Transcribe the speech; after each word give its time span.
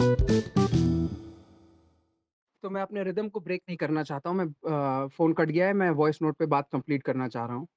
तो 0.00 0.06
मैं 2.70 2.82
अपने 2.82 3.04
रिदम 3.04 3.28
को 3.28 3.40
ब्रेक 3.40 3.62
नहीं 3.68 3.76
करना 3.76 4.02
चाहता 4.02 4.30
हूँ। 4.30 4.36
मैं 4.36 5.08
फ़ोन 5.08 5.32
कट 5.32 5.44
गया 5.44 5.66
है, 5.66 5.72
मैं 5.72 5.90
वॉइस 5.90 6.22
नोट 6.22 6.36
पे 6.36 6.46
बात 6.46 6.68
कंप्लीट 6.72 7.02
करना 7.02 7.28
चाह 7.28 7.46
रहा 7.46 7.56
हूँ। 7.56 7.68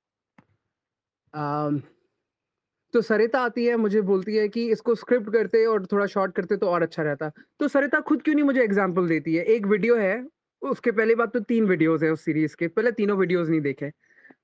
तो 2.93 3.01
सरिता 3.01 3.39
आती 3.39 3.65
है, 3.65 3.75
मुझे 3.75 4.01
बोलती 4.01 4.35
है 4.35 4.49
कि 4.49 4.71
इसको 4.71 4.95
स्क्रिप्ट 4.95 5.33
करते 5.33 5.65
और 5.65 5.85
थोड़ा 5.85 6.05
शॉर्ट 6.05 6.35
करते 6.35 6.57
तो 6.57 6.67
और 6.67 6.81
अच्छा 6.81 7.03
रहता। 7.03 7.31
तो 7.59 7.67
सरिता 7.67 7.99
खुद 7.99 8.21
क्यों 8.21 8.35
नहीं 8.35 8.45
मुझे 8.45 8.63
एग्ज़ाम्पल 8.63 9.07
देती 9.07 9.35
है? 9.35 9.43
एक 9.43 9.65
वीडियो 9.65 9.97
है, 9.97 10.27
उसके 10.61 10.91
पहली 10.91 11.15
बात 11.15 11.33
तो 11.33 11.39
तीन 11.39 11.65
वीडियोज़ 11.65 12.05
है 12.05 12.11
उस 12.11 12.21
सीरीज़ 12.21 12.55
के, 12.55 12.67
पहले 12.67 12.91
तीनों 12.91 13.17
वीडियोज़ 13.17 13.51
नहीं 13.51 13.61
देखे। 13.61 13.91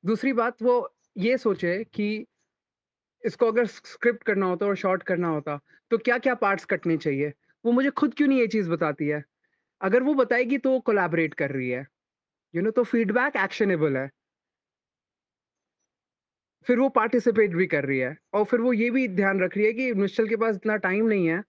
दूसरी 0.06 0.34
बात 0.34 0.62
वो 0.62 0.94
ये 1.18 1.38
सोचे 1.38 1.84
कि 1.84 2.26
इसको 3.26 3.46
अगर 3.46 3.66
स्क्रिप्ट 3.66 4.24
करना 4.24 4.46
होता 4.46 4.66
और 4.66 4.76
शॉर्ट 4.76 5.04
करना 5.04 5.28
होता, 5.28 5.60
तो 5.92 5.98
क्या-क्या 5.98 6.36
पार्ट्स 6.36 6.66
कटने 6.66 6.98
चाहिए? 6.98 7.34
वो 7.66 7.72
मुझे 7.72 7.90
खुद 7.92 8.14
क्यों 8.14 8.28
नहीं 8.28 8.40
ये 8.40 8.48
चीज़ 8.48 8.70
बताती 8.70 9.08
है? 9.08 9.24
अगर 9.82 10.04
वो 10.04 10.14
बताएगी 10.16 10.58
तो 10.58 10.72
वो 10.72 10.80
कोलैबोरेट 10.82 11.34
कर 11.36 11.52
रही 11.52 11.70
है। 11.70 11.86
यू 12.54 12.62
नो 12.62 12.72
तो 12.72 12.84
फीडबैक 12.86 13.36
एक्शनेबल 13.38 13.98
है। 13.98 14.10
फिर 16.68 16.80
वो 16.80 16.88
पार्टिसिपेट 16.90 17.56
भी 17.56 17.66
कर 17.68 17.86
रही 17.86 18.00
है 18.00 18.16
और 18.34 18.44
फिर 18.46 18.62
वो 18.62 18.74
ये 18.74 18.90
भी 18.92 19.08
ध्यान 19.10 19.42
रख 19.42 19.58
रही 19.58 19.66
है 19.66 19.74
कि 19.74 19.94
निश्चल 19.96 20.28
के 20.28 20.36
पास 20.36 20.56
इतना 20.56 20.76
टाइम 20.80 21.06
नहीं 21.08 21.28
है। 21.28 21.44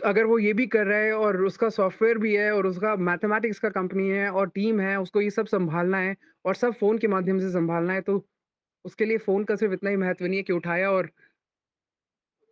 अगर 0.00 0.24
वो 0.24 0.38
ये 0.38 0.52
भी 0.52 0.66
कर 0.66 0.86
रहा 0.86 0.98
है 0.98 1.12
और 1.14 1.36
उसका 1.44 1.68
सॉफ्टवेयर 1.68 2.18
भी 2.18 2.34
है 2.36 2.50
और 2.52 2.66
उसका 2.66 2.94
मैथमेटिक्स 2.98 3.58
का 3.58 3.68
कंपनी 3.70 4.08
है 4.08 4.30
और 4.32 4.48
टीम 4.50 4.80
है, 4.80 4.96
उसको 5.00 5.20
ये 5.20 5.30
सब 5.30 5.46
संभालना 5.46 5.98
है 5.98 6.16
और 6.44 6.54
सब 6.54 6.74
फ़ोन 6.74 6.98
के 6.98 7.08
माध्यम 7.08 7.38
से 7.40 7.50
संभालना 7.52 7.92
है, 7.92 8.00
तो 8.00 8.26
उसके 8.84 9.04
लिए 9.04 9.18
फ़ोन 9.18 9.44
का 9.44 9.56
सिर्फ़ 9.56 9.74
इतना 9.74 9.90
ही 9.90 9.96
महत्व 9.96 10.24
नहीं 10.26 10.36
है 10.36 10.42
कि 10.42 10.52
उठाया 10.52 10.90
और 10.92 11.10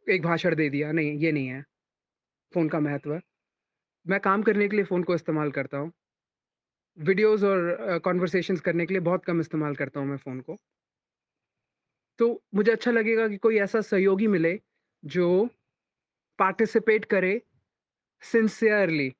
एक 0.06 0.22
भाषण 0.22 0.54
दे 0.54 0.68
दिया, 0.70 0.92
नहीं, 0.92 1.12
ये 1.18 1.32
नहीं 1.32 1.46
है 1.46 1.62
फ़ोन 2.52 2.68
का 2.68 2.80
महत्व। 2.80 3.20
मैं 4.06 4.20
काम 4.20 4.42
करने 4.42 4.68
के 4.68 4.76
लिए 4.76 4.84
फ़ोन 4.84 5.02
को 5.02 5.14
इस्तेमाल 5.14 5.50
करता 5.50 5.78
हूँ। 5.78 5.92
वीडियोज़ 6.98 7.44
और 7.46 7.98
कन्वर्सेशंस 8.04 8.60
करने 8.60 8.86
के 8.86 8.94
लिए 8.94 9.00
बहुत 9.00 9.24
कम 9.24 9.40
इस्तेमाल 9.40 9.74
करता 9.76 10.00
हूँ 10.00 10.08
मैं 10.08 10.16
फ़ोन 10.16 10.40
को। 10.40 10.56
तो 12.18 12.42
मुझे 12.54 12.72
अच्छा 12.72 12.90
लगेगा 12.90 13.28
कि 13.28 13.36
कोई 13.36 13.58
ऐसा 13.58 13.80
सहयोगी 13.80 14.26
मिले, 14.26 14.60
जो 15.02 15.48
पार्टिसिपेट 16.38 17.04
करे 17.04 17.40
सिंसियरली, 18.22 19.12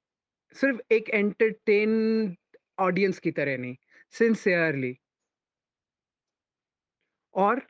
सिर्फ़ 0.56 0.80
एक 0.92 1.10
एंटरटेन 1.10 2.36
ऑडियंस 2.78 3.18
की 3.18 3.30
तरह 3.30 3.58
नहीं, 3.58 3.76
सिंसियरली। 4.14 4.96
और 7.34 7.60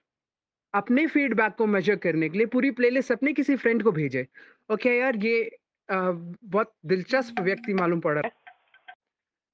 अपने 0.77 1.07
फीडबैक 1.07 1.55
को 1.55 1.67
मेज़र 1.67 1.97
करने 1.97 2.29
के 2.29 2.39
लिए 2.39 2.47
पूरी 2.47 2.71
प्लेलिस्ट 2.71 3.13
अपने 3.13 3.33
किसी 3.33 3.57
फ्रेंड 3.57 3.83
को 3.83 3.93
भेजे। 3.93 4.27
ओके 4.71 4.97
यार 4.99 5.17
ये 5.17 5.43
अ, 5.89 5.97
बहुत 6.45 6.73
दिलचस्प 6.87 7.41
व्यक्ति 7.41 7.75
मालूम 7.75 8.01
पड़ 8.01 8.15
रहा 8.19 8.31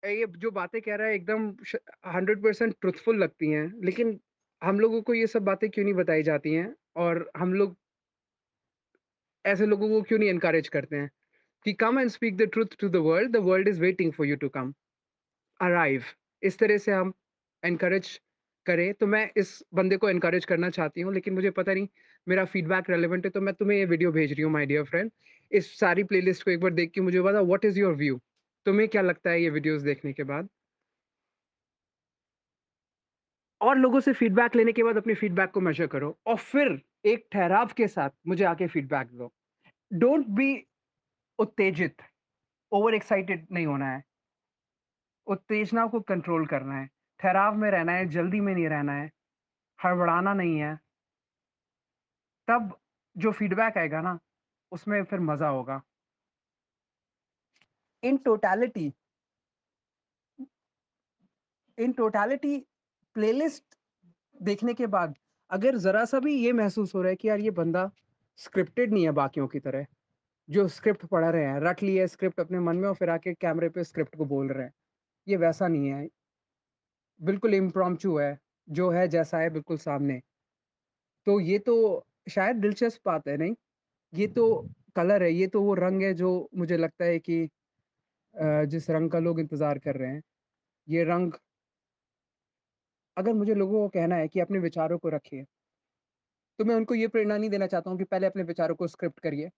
है। 0.02 0.16
ये 0.16 0.26
जो 0.36 0.50
बातें 0.50 0.80
कह 0.82 0.94
रहा 0.94 1.06
है 1.08 1.14
एकदम 1.14 1.52
श 1.66 1.76
100% 2.06 2.74
ट्रुथफुल 2.80 3.18
लगती 3.18 3.50
हैं, 3.50 3.72
लेकिन 3.84 4.18
हम 4.62 4.80
लोगों 4.80 5.02
को 5.02 5.14
ये 5.14 5.26
सब 5.26 5.42
बातें 5.42 5.68
क्यों 5.70 5.84
नहीं 5.84 5.94
बताई 5.94 6.22
जाती 6.22 6.54
हैं 6.54 6.74
और 6.96 7.30
हम 7.36 7.54
लोग 7.54 7.76
ऐसे 9.44 9.66
लोगों 9.66 9.88
को 9.88 10.02
क्यों 10.02 10.18
नहीं 10.18 10.28
एनकरेज 10.28 10.68
करते 10.68 10.96
हैं 10.96 11.10
कि 11.66 11.72
come 11.72 11.98
and 11.98 12.08
speak 12.10 12.36
the 12.36 12.42
truth 12.42 12.76
to 12.80 12.88
the 12.88 12.96
world, 12.96 13.32
the 13.32 13.36
world 13.36 13.68
is 13.68 13.80
waiting 13.80 14.12
for 14.12 14.26
you 14.26 14.36
to 14.36 14.48
come, 14.48 14.72
arrive. 15.60 16.04
इस 16.42 16.58
तरह 16.58 16.78
से 16.78 16.92
हम 16.92 17.12
एनकरेज 17.62 18.20
करें, 18.66 18.92
तो 18.94 19.06
मैं 19.06 19.30
इस 19.36 19.58
बंदे 19.74 19.96
को 19.96 20.08
एनकरेज 20.10 20.44
करना 20.44 20.70
चाहती 20.70 21.00
हूँ, 21.00 21.12
लेकिन 21.14 21.34
मुझे 21.34 21.50
पता 21.52 21.74
नहीं 21.74 21.88
मेरा 22.26 22.44
फीडबैक 22.46 22.90
रेलिवेंट 22.90 23.24
है, 23.24 23.30
तो 23.30 23.40
मैं 23.40 23.54
तुम्हें 23.54 23.78
ये 23.78 23.84
वीडियो 23.86 24.12
भेज 24.12 24.32
रही 24.32 24.42
हूँ 24.42 24.52
माय 24.52 24.66
डियर 24.66 24.84
फ्रेंड। 24.84 25.10
इस 25.50 25.78
सारी 25.78 26.04
प्लेलिस्ट 26.04 26.44
को 26.44 26.50
एक 26.50 26.60
बार 26.60 26.72
देख 26.72 26.90
के 26.90 27.00
मुझे 27.00 27.20
बता 27.22 27.40
व्हाट 27.42 27.64
इज़ 27.64 27.78
योर 27.78 27.94
व्यू? 27.96 28.20
तुम्हें 28.66 28.88
क्या 28.88 29.02
लगता 29.02 29.30
है 29.30 29.42
ये 29.42 29.50
वीडियोज़ 29.50 29.84
देखने 29.84 30.12
के 30.12 30.24
बाद? 30.24 30.48
और 33.60 33.76
लोगों 33.78 34.00
से 34.00 34.12
फीडबैक 34.12 34.56
लेने 34.56 34.72
के 34.72 34.82
बाद 34.82 34.96
अपने 34.96 35.14
फीडबैक 35.14 35.50
को 35.50 35.60
मेज़र 35.60 35.86
करो 35.86 36.16
और 36.26 36.36
फिर 36.36 36.80
एक 37.06 37.26
ठहराव 37.32 37.70
के 37.76 37.86
साथ 37.88 38.10
मुझे 38.28 38.44
आके 38.44 38.66
फीडबैक 38.68 39.08
दो। 39.08 39.32
डोंट 39.90 40.26
बी 40.30 40.54
उत्तेजित, 41.38 42.02
ओवर 42.72 42.94
एक्साइटेड 42.94 43.46
नहीं 43.52 43.66
होना 43.66 43.90
है। 43.90 44.02
उत्तेजना 45.26 45.86
को 45.86 46.00
कंट्रोल 46.02 46.46
करना 46.46 46.74
है, 46.74 46.88
ठहराव 47.22 47.56
में 47.56 47.70
रहना 47.70 47.92
है, 47.92 48.06
जल्दी 48.06 48.40
में 48.40 48.54
नहीं 48.54 48.68
रहना 48.68 48.92
है, 48.92 49.10
हड़बड़ाना 49.84 50.34
नहीं 50.34 50.58
है। 50.58 50.78
तब 52.48 52.80
जो 53.16 53.32
फीडबैक 53.32 53.78
आएगा 53.78 54.00
ना, 54.00 54.18
उसमें 54.72 55.04
फिर 55.04 55.20
मज़ा 55.20 55.48
होगा। 55.48 55.82
In 58.02 58.16
totality 58.16 58.92
in 61.78 61.92
totality 61.92 62.58
playlist 63.14 63.64
देखने 64.42 64.74
के 64.74 64.86
बाद 64.86 65.14
अगर 65.50 65.76
ज़रा-सा 65.76 66.18
भी 66.18 66.34
ये 66.34 66.52
महसूस 66.52 66.94
हो 66.94 67.02
रहा 67.02 67.10
है 67.10 67.16
कि 67.16 67.28
यार 67.28 67.40
ये 67.40 67.50
बंदा 67.50 67.90
स्क्रिप्टेड 68.36 68.92
नहीं 68.92 69.04
है 69.04 69.10
बाकियों 69.12 69.48
की 69.48 69.60
तरह, 69.60 69.86
जो 70.50 70.68
स्क्रिप्ट 70.68 71.06
पढ़ 71.06 71.24
रहे 71.24 71.44
हैं, 71.44 71.60
रट 71.60 71.82
ली 71.82 71.96
है 71.96 72.06
स्क्रिप्ट 72.06 72.40
अपने 72.40 72.60
मन 72.60 72.76
में 72.76 72.88
और 72.88 72.94
फिर 72.94 73.10
आके 73.10 73.34
कैमरे 73.34 73.68
पे 73.68 73.84
स्क्रिप्ट 73.84 74.16
को 74.16 74.24
बोल 74.24 74.48
रहे 74.52 74.66
हैं। 74.66 74.72
ये 75.28 75.36
वैसा 75.36 75.68
नहीं 75.68 75.88
है, 75.88 76.08
बिल्कुल 77.22 77.54
इम्प्रॉम्प्टू 77.54 78.16
है, 78.18 78.38
जो 78.68 78.90
है 78.90 79.06
जैसा 79.08 79.38
है 79.38 79.50
बिल्कुल 79.50 79.76
सामने। 79.78 80.20
तो 81.26 81.38
ये 81.40 81.58
तो 81.60 81.74
शायद 82.30 82.56
दिलचस्प 82.56 83.00
बात 83.06 83.28
है, 83.28 83.36
नहीं? 83.36 83.54
ये 84.12 84.26
तो 84.28 84.46
कलर 84.96 85.22
है, 85.22 85.32
ये 85.32 85.46
तो 85.46 85.62
वो 85.62 85.74
रंग 85.76 86.02
है 86.02 86.12
जो 86.14 86.48
मुझे 86.56 86.76
लगता 86.76 87.04
है 87.04 87.18
कि 87.20 87.48
जिस 88.66 88.90
रंग 88.90 89.10
का 89.10 89.18
लोग 89.18 89.40
इंतज़ार 89.40 89.78
कर 89.78 89.96
रहे 89.96 90.10
हैं। 90.10 90.22
ये 90.88 91.04
रंग 91.04 91.32
अगर 93.16 93.32
मुझे 93.34 93.54
लोगों 93.54 93.80
को 93.80 93.88
कहना 93.90 94.16
है 94.16 94.28
कि 94.28 94.40
अपने 94.40 94.58
विचारों 94.58 94.98
को 94.98 95.08
रखिए, 95.08 95.44
तो 96.58 96.64
मैं 96.64 96.74
उनको 96.74 96.94
ये 96.94 97.08
प्रेरणा 97.08 97.36
नहीं 97.36 97.50
देना 97.50 97.66
चाहता 97.66 97.90
हूँ 97.90 97.98
कि 97.98 98.04
पहले 98.04 98.26
अपने 98.26 98.42
विचारों 98.42 98.74
को 98.74 98.86
स्क्रिप्ट 98.88 99.20
करिए 99.20 99.50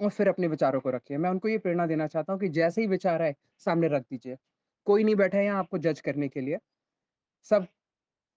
और 0.00 0.10
फिर 0.10 0.28
अपने 0.28 0.46
विचारों 0.48 0.80
को 0.80 0.90
रखिए। 0.90 1.16
मैं 1.18 1.30
उनको 1.30 1.48
ये 1.48 1.58
प्रेरणा 1.58 1.86
देना 1.86 2.06
चाहता 2.06 2.32
हूँ 2.32 2.40
कि 2.40 2.48
जैसे 2.50 2.80
ही 2.80 2.86
विचार 2.88 3.22
आए, 3.22 3.34
सामने 3.58 3.88
रख 3.88 4.02
दीजिए। 4.02 4.36
कोई 4.86 5.04
नहीं 5.04 5.14
बैठा 5.16 5.38
है 5.38 5.44
यहाँ 5.44 5.58
आपको 5.58 5.78
जज 5.78 6.00
करने 6.00 6.28
के 6.28 6.40
लिए। 6.40 6.58
सब 7.46 7.66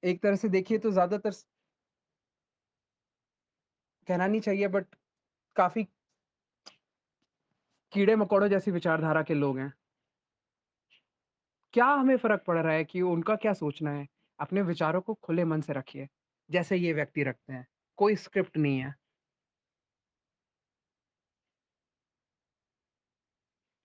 एक 0.03 0.21
तरह 0.23 0.35
से 0.37 0.49
देखिए 0.49 0.77
तो 0.79 0.91
ज़्यादातर 0.91 1.31
कहना 4.07 4.27
नहीं 4.27 4.41
चाहिए 4.41 4.67
बट 4.69 4.95
काफ़ी 5.55 5.87
कीड़े-मकोड़ों 7.93 8.47
जैसी 8.47 8.71
विचारधारा 8.71 9.21
के 9.23 9.33
लोग 9.35 9.57
हैं। 9.59 9.71
क्या 11.73 11.85
हमें 11.87 12.15
फ़र्क 12.17 12.43
पड़ 12.47 12.57
रहा 12.57 12.73
है 12.73 12.83
कि 12.83 13.01
उनका 13.03 13.35
क्या 13.35 13.53
सोचना 13.53 13.91
है? 13.91 14.07
अपने 14.39 14.61
विचारों 14.63 15.01
को 15.01 15.13
खुले 15.21 15.45
मन 15.45 15.61
से 15.61 15.73
रखिए, 15.73 16.07
जैसे 16.49 16.75
ये 16.77 16.93
व्यक्ति 16.93 17.23
रखते 17.23 17.53
हैं। 17.53 17.65
कोई 17.97 18.15
स्क्रिप्ट 18.17 18.57
नहीं 18.57 18.79
है। 18.79 18.93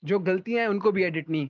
जो 0.02 0.18
गलतियाँ 0.20 0.62
हैं 0.62 0.68
उनको 0.68 0.92
भी 0.92 1.02
एडिट 1.04 1.28
नहीं। 1.30 1.48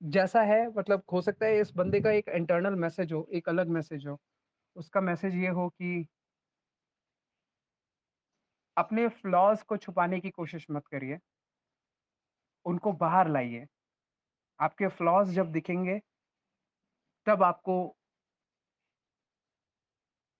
जैसा 0.00 0.40
है 0.42 0.56
मतलब 0.70 1.02
हो 1.12 1.20
सकता 1.22 1.46
है 1.46 1.60
इस 1.60 1.70
बंदे 1.76 2.00
का 2.00 2.10
एक 2.12 2.28
इंटरनल 2.30 2.74
मैसेज 2.76 3.12
हो, 3.12 3.26
एक 3.32 3.48
अलग 3.48 3.68
मैसेज 3.70 4.06
हो। 4.06 4.18
उसका 4.76 5.02
मैसेज 5.02 5.34
ये 5.36 5.48
हो 5.52 5.68
कि 5.70 6.06
अपने 8.76 9.06
फ्लॉज़ 9.10 9.64
को 9.64 9.76
छुपाने 9.76 10.20
की 10.20 10.30
कोशिश 10.30 10.66
मत 10.70 10.86
करिए, 10.86 11.18
उनको 12.66 12.92
बाहर 13.00 13.28
लाइए। 13.28 13.66
आपके 14.60 14.88
फ्लॉज़ 14.90 15.32
जब 15.32 15.52
दिखेंगे, 15.52 16.00
तब 17.26 17.42
आपको 17.42 17.76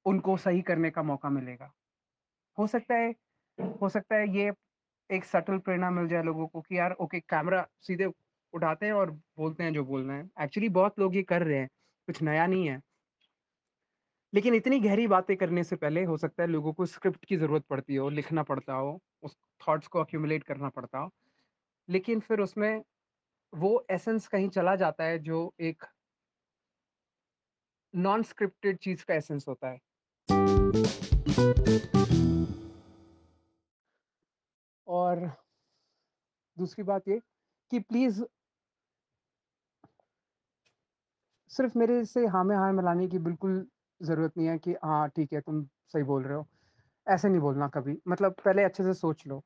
उनको 0.07 0.37
सही 0.37 0.61
करने 0.63 0.91
का 0.91 1.03
मौका 1.03 1.29
मिलेगा। 1.31 1.71
हो 2.59 2.67
सकता 2.67 2.95
है 2.95 3.15
हो 3.83 3.89
सकता 3.89 4.17
है 4.17 4.29
ये 4.37 4.53
एक 5.11 5.25
सटल 5.25 5.59
प्रेरणा 5.61 5.91
मिल 5.91 6.09
जाए 6.09 6.23
लोगों 6.23 6.47
को 6.49 6.61
कि 6.63 6.79
यार 6.79 6.93
ओके 7.01 7.21
कैमरा 7.23 7.67
सीधे 7.83 8.07
उठाते 8.53 8.87
हैं 8.87 8.93
और 8.93 9.11
बोलते 9.11 9.65
हैं 9.65 9.75
जो 9.75 9.85
बोलना 9.85 10.15
है। 10.15 10.31
एक्चुअली 10.41 10.69
बहुत 10.69 10.99
लोग 10.99 11.17
ये 11.17 11.23
कर 11.23 11.43
रहे 11.43 11.59
हैं, 11.59 11.69
कुछ 12.07 12.23
नया 12.23 12.47
नहीं 12.47 12.69
है। 12.69 12.81
लेकिन 14.35 14.55
इतनी 14.55 14.81
गहरी 14.81 15.07
बातें 15.07 15.37
करने 15.37 15.65
से 15.65 15.77
पहले 15.77 16.05
हो 16.05 16.17
सकता 16.17 16.43
है 16.43 16.49
लोगों 16.49 16.73
को 16.73 16.87
स्क्रिप्ट 16.87 17.25
की 17.25 17.37
ज़रूरत 17.37 17.65
पड़ती 17.65 17.95
हो, 17.95 18.09
लिखना 18.09 18.43
पड़ता 18.43 18.73
हो, 18.73 19.03
उस 19.23 19.37
थॉट्स 19.69 19.87
को 19.87 20.03
एक्यूमुलेट 20.03 20.45
करना 20.45 20.69
पड़ता 20.69 20.99
हो। 20.99 21.11
लेकिन 21.89 22.21
फिर 22.21 22.41
उसमें 22.41 22.83
वो 23.55 23.87
एसेंस 23.91 24.29
कहीं 24.29 24.49
चला 24.49 24.77
जाता 24.77 25.05
है 25.05 25.19
जो 25.19 25.55
एक 25.61 25.85
नॉन 27.95 28.23
स्क्रिप्टेड 28.23 28.79
चीज़ 28.79 29.05
का 29.05 29.15
एसेंस 29.15 29.49
होता 29.49 29.69
है। 29.69 29.79
और 34.87 35.45
दूसरी 36.59 36.85
बात 36.85 37.09
ये 37.09 37.21
कि 37.71 37.79
प्लीज़ 37.79 38.25
सिर्फ़ 41.51 41.77
मेरे 41.79 42.05
से 42.05 42.25
हाँ 42.27 42.43
में 42.45 42.55
हाँ 42.57 42.73
मिलाने 42.73 43.07
की 43.09 43.19
बिल्कुल 43.21 43.57
ज़रूरत 44.01 44.37
नहीं 44.37 44.47
है 44.49 44.57
कि 44.59 44.73
हाँ, 44.85 45.09
ठीक 45.09 45.33
है, 45.33 45.41
तुम 45.41 45.63
सही 45.87 46.03
बोल 46.05 46.25
रहे 46.25 46.37
हो। 46.37 46.47
ऐसे 47.07 47.29
नहीं 47.29 47.41
बोलना 47.41 47.69
कभी। 47.71 47.99
मतलब 48.09 48.37
पहले 48.45 48.65
अच्छे 48.65 48.85
से 48.85 48.95
सोच 48.97 49.27
लो। 49.27 49.43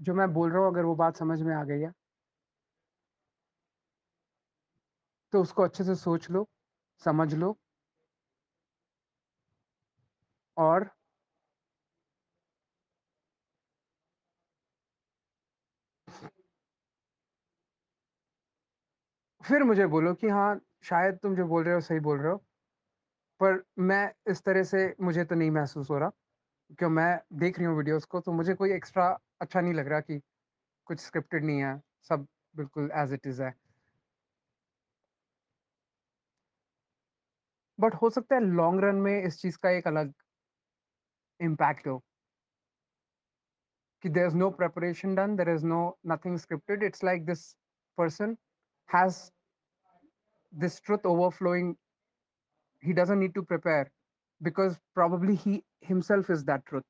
जो 0.00 0.14
मैं 0.14 0.32
बोल 0.32 0.52
रहा 0.52 0.60
हूँ 0.60 0.68
अगर 0.68 0.84
वो 0.84 0.94
बात 0.96 1.16
समझ 1.16 1.42
में 1.42 1.54
आ 1.56 1.64
गई 1.64 1.80
है। 1.80 1.92
तो 5.32 5.40
उसको 5.42 5.62
अच्छे 5.62 5.84
से 5.84 5.94
सोच 5.96 6.30
लो 6.30 6.46
समझ 7.02 7.32
लो। 7.34 7.56
और 10.56 10.88
फिर 19.40 19.62
मुझे 19.62 19.86
बोलो 19.86 20.12
कि 20.14 20.28
हाँ 20.28 20.54
शायद 20.84 21.18
तुम 21.18 21.36
जो 21.36 21.46
बोल 21.46 21.64
रहे 21.64 21.74
हो 21.74 21.80
सही 21.80 22.00
बोल 22.00 22.18
रहे 22.18 22.32
हो। 22.32 22.38
पर 23.40 23.64
मैं 23.78 24.14
इस 24.30 24.42
तरह 24.42 24.62
से, 24.62 24.94
मुझे 25.00 25.24
तो 25.24 25.34
नहीं 25.34 25.50
महसूस 25.50 25.90
हो 25.90 25.98
रहा, 25.98 26.10
क्यों 26.78 26.90
मैं 26.90 27.20
देख 27.32 27.58
रही 27.58 27.66
हूँ 27.66 27.76
वीडियोस 27.76 28.04
को 28.04 28.20
तो 28.20 28.32
मुझे 28.32 28.54
कोई 28.54 28.72
एक्स्ट्रा 28.72 29.18
अच्छा 29.40 29.60
नहीं 29.60 29.74
लग 29.74 29.88
रहा 29.88 30.00
कि 30.00 30.20
कुछ 30.86 31.00
स्क्रिप्टेड 31.00 31.44
नहीं 31.44 31.60
है, 31.60 31.82
सब 32.08 32.26
बिल्कुल 32.56 32.90
एज 32.94 33.12
इट 33.12 33.26
इज़ 33.26 33.42
है। 33.42 33.54
बट 37.80 37.94
हो 37.94 38.10
सकता 38.10 38.34
है 38.34 38.40
लॉन्ग 38.40 38.84
रन 38.84 38.94
में 38.94 39.22
इस 39.24 39.40
चीज़ 39.40 39.58
का 39.58 39.70
एक 39.70 39.86
अलग 39.86 40.12
इम्पैक्ट 41.40 41.86
हो। 41.86 42.02
कि 44.02 44.08
there 44.08 44.26
is 44.26 44.36
no 44.36 44.56
preparation 44.60 45.14
done, 45.14 45.36
there 45.36 45.54
is 45.56 45.62
no, 45.64 45.78
nothing 46.12 46.36
scripted, 46.38 46.82
it's 46.82 47.02
like 47.02 47.24
this 47.26 47.56
person 47.98 48.36
has 48.88 49.32
this 50.54 50.80
truth 50.80 51.04
overflowing, 51.04 51.76
he 52.82 52.92
doesn't 52.92 53.20
need 53.20 53.34
to 53.34 53.42
prepare 53.42 53.90
because 54.40 54.78
probably 54.94 55.34
he 55.36 55.64
himself 55.82 56.30
is 56.30 56.44
that 56.44 56.64
truth. 56.66 56.84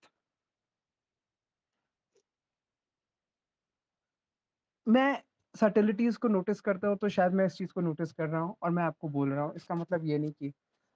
मैं 4.87 5.23
सटलिटीज़ 5.55 6.19
को 6.19 6.29
notice 6.29 6.61
करता 6.61 6.89
हूँ 6.89 6.97
तो 6.97 7.09
शायद 7.09 7.33
मैं 7.33 7.47
इस 7.47 7.55
चीज़ 7.55 7.73
को 7.73 7.81
नोटिस 7.81 8.13
कर 8.13 8.29
रहा 8.29 8.41
हूँ 8.41 8.55
और 8.63 8.71
मैं 8.71 8.83
आपको 8.85 9.09
बोल 9.09 9.33
रहा 9.33 9.45
हूँ। 9.45 9.55
इसका 9.57 9.75
मतलब 9.75 10.05
ये 10.07 10.19
नहीं 10.19 10.33
कि 10.33 10.53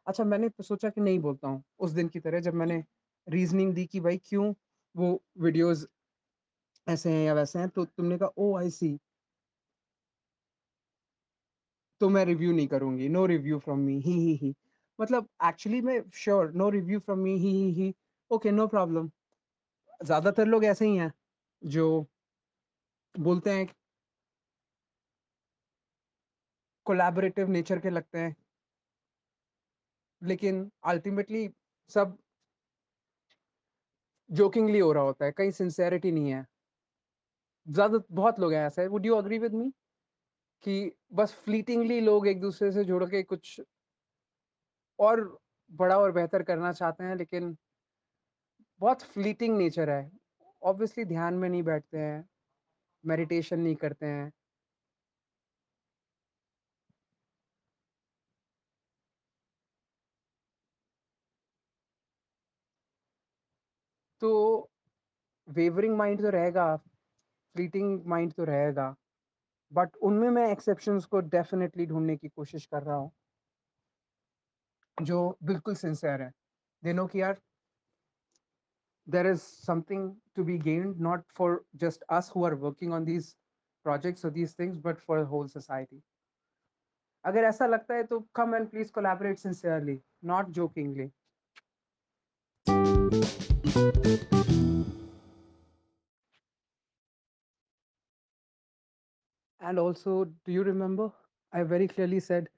अच्छा 0.06 0.24
मैंने 0.24 0.48
तो 0.48 0.62
सोचा 0.62 0.88
कि 0.90 1.00
नहीं 1.00 1.18
बोलता 1.20 1.48
हूँ 1.48 1.62
उस 1.80 1.90
दिन 1.90 2.08
की 2.08 2.20
तरह 2.20 2.40
जब 2.40 2.54
मैंने 2.54 2.82
रीजनिंग 3.26 3.74
दी 3.74 3.86
कि 3.86 4.00
भाई 4.00 4.18
क्यों 4.24 4.52
वो 4.94 5.20
वीडियोस 5.38 5.86
ऐसे 6.86 7.12
हैं 7.12 7.24
या 7.26 7.34
वैसे 7.34 7.58
हैं 7.58 7.68
तो 7.68 7.84
तुमने 7.84 8.18
कहा 8.18 8.30
ओ 8.38 8.56
आई 8.58 8.70
सी 8.70 8.98
तो 12.00 12.08
मैं 12.08 12.24
रिव्यू 12.24 12.52
नहीं 12.52 12.66
करूँगी। 12.68 13.08
नो 13.08 13.24
रिव्यू 13.26 13.58
फ्रॉम 13.58 13.78
मी, 13.80 13.98
ही 14.00 14.12
ही 14.14 14.34
ही। 14.36 14.54
मतलब 14.98 15.28
एक्चुअली 15.44 15.80
मैं 15.82 16.02
sure, 16.14 16.52
no 16.52 16.68
review 16.70 16.98
from 17.00 17.18
me, 17.18 17.36
ही 17.36 17.50
ही 17.52 17.70
ही। 17.74 17.94
Okay, 18.30 18.50
no 18.52 18.66
problem. 18.68 19.10
ज़्यादातर 20.00 20.46
लोग 20.46 20.64
ऐसे 20.66 20.86
ही 20.86 20.96
हैं, 20.96 21.12
जो 21.62 22.06
बोलते 23.14 23.50
हैं 23.50 23.66
कोलैबोरेटिव 26.86 27.48
नेचर 27.50 27.78
के 27.78 27.90
लगते 27.90 28.18
हैं। 28.18 28.34
लेकिन 30.22 30.70
अल्टीमेटली 30.84 31.48
सब 31.90 32.16
जोकिंगली 34.30 34.78
हो 34.78 34.92
रहा 34.92 35.02
होता 35.02 35.24
है, 35.24 35.32
कहीं 35.32 35.50
सिंसेरिटी 35.52 36.10
नहीं 36.12 36.30
है। 36.30 36.46
ज़्यादा, 37.66 37.98
बहुत 38.10 38.38
लोग 38.40 38.52
हैं 38.52 38.66
ऐसे। 38.66 38.86
Would 38.88 39.06
you 39.06 39.14
agree 39.14 39.38
with 39.38 39.52
me 39.54 39.72
कि 40.64 40.92
बस 41.14 41.34
फ्लीटिंगली 41.44 42.00
लोग 42.00 42.26
एक 42.28 42.40
दूसरे 42.40 42.70
से 42.72 42.84
जुड़ 42.84 43.04
के 43.04 43.22
कुछ 43.22 43.60
और 44.98 45.20
बड़ा 45.70 45.98
और 45.98 46.12
बेहतर 46.12 46.42
करना 46.42 46.72
चाहते 46.72 47.04
हैं, 47.04 47.16
लेकिन 47.16 47.56
बहुत 48.80 49.02
फ्लीटिंग 49.02 49.56
नेचर 49.58 49.90
है। 49.90 50.10
ऑब्वियसली 50.62 51.04
ध्यान 51.04 51.34
में 51.34 51.48
नहीं 51.48 51.62
बैठते 51.62 51.98
हैं 51.98 52.24
मेडिटेशन 53.04 53.60
नहीं 53.60 53.74
करते 53.76 54.06
हैं। 54.06 54.32
तो 64.22 64.30
वेवरिंग 65.48 65.96
माइंड 65.96 66.20
तो 66.22 66.30
रहेगा 66.30 66.76
फ्लीटिंग 66.76 68.06
माइंड 68.06 68.32
तो 68.32 68.44
रहेगा। 68.44 68.94
बट 69.72 69.96
उनमें 70.02 70.28
मैं 70.30 70.46
एक्सेप्शंस 70.52 71.04
को 71.04 71.20
डेफिनेटली 71.32 71.86
ढूँढने 71.86 72.16
की 72.16 72.28
कोशिश 72.28 72.66
कर 72.66 72.82
रहा 72.82 72.96
हूँ। 72.96 73.10
जो 74.98 75.38
बिल्कुल 75.44 75.74
सिंसेयर 75.74 76.22
है। 76.22 76.32
दे 76.82 76.92
नो 76.92 77.06
कि 77.06 77.20
यार 77.20 77.40
there 79.06 79.26
is 79.26 79.40
something 79.66 80.14
to 80.36 80.44
be 80.44 80.58
gained 80.58 81.00
not 81.00 81.24
for 81.36 81.64
just 81.76 82.02
us 82.10 82.32
who 82.36 82.44
are 82.44 82.54
working 82.64 82.92
on 82.92 83.04
these 83.04 83.32
projects 83.84 84.24
और 84.24 84.30
these 84.30 84.58
things 84.58 84.78
but 84.84 84.98
for 84.98 85.18
whole 85.26 85.48
society 85.48 86.02
अगर 87.24 87.44
ऐसा 87.44 87.66
लगता 87.66 87.94
है 87.94 88.02
तो 88.04 88.20
come 88.34 88.54
and 88.54 88.68
please 88.70 88.92
collaborate 88.92 89.38
sincerely 89.38 90.00
not 90.24 90.48
jokingly 90.58 91.10
and 99.68 99.78
also 99.78 100.22
do 100.24 100.52
you 100.52 100.62
remember 100.64 101.10
I 101.52 101.62
very 101.72 101.86
clearly 101.86 102.20
said 102.20 102.48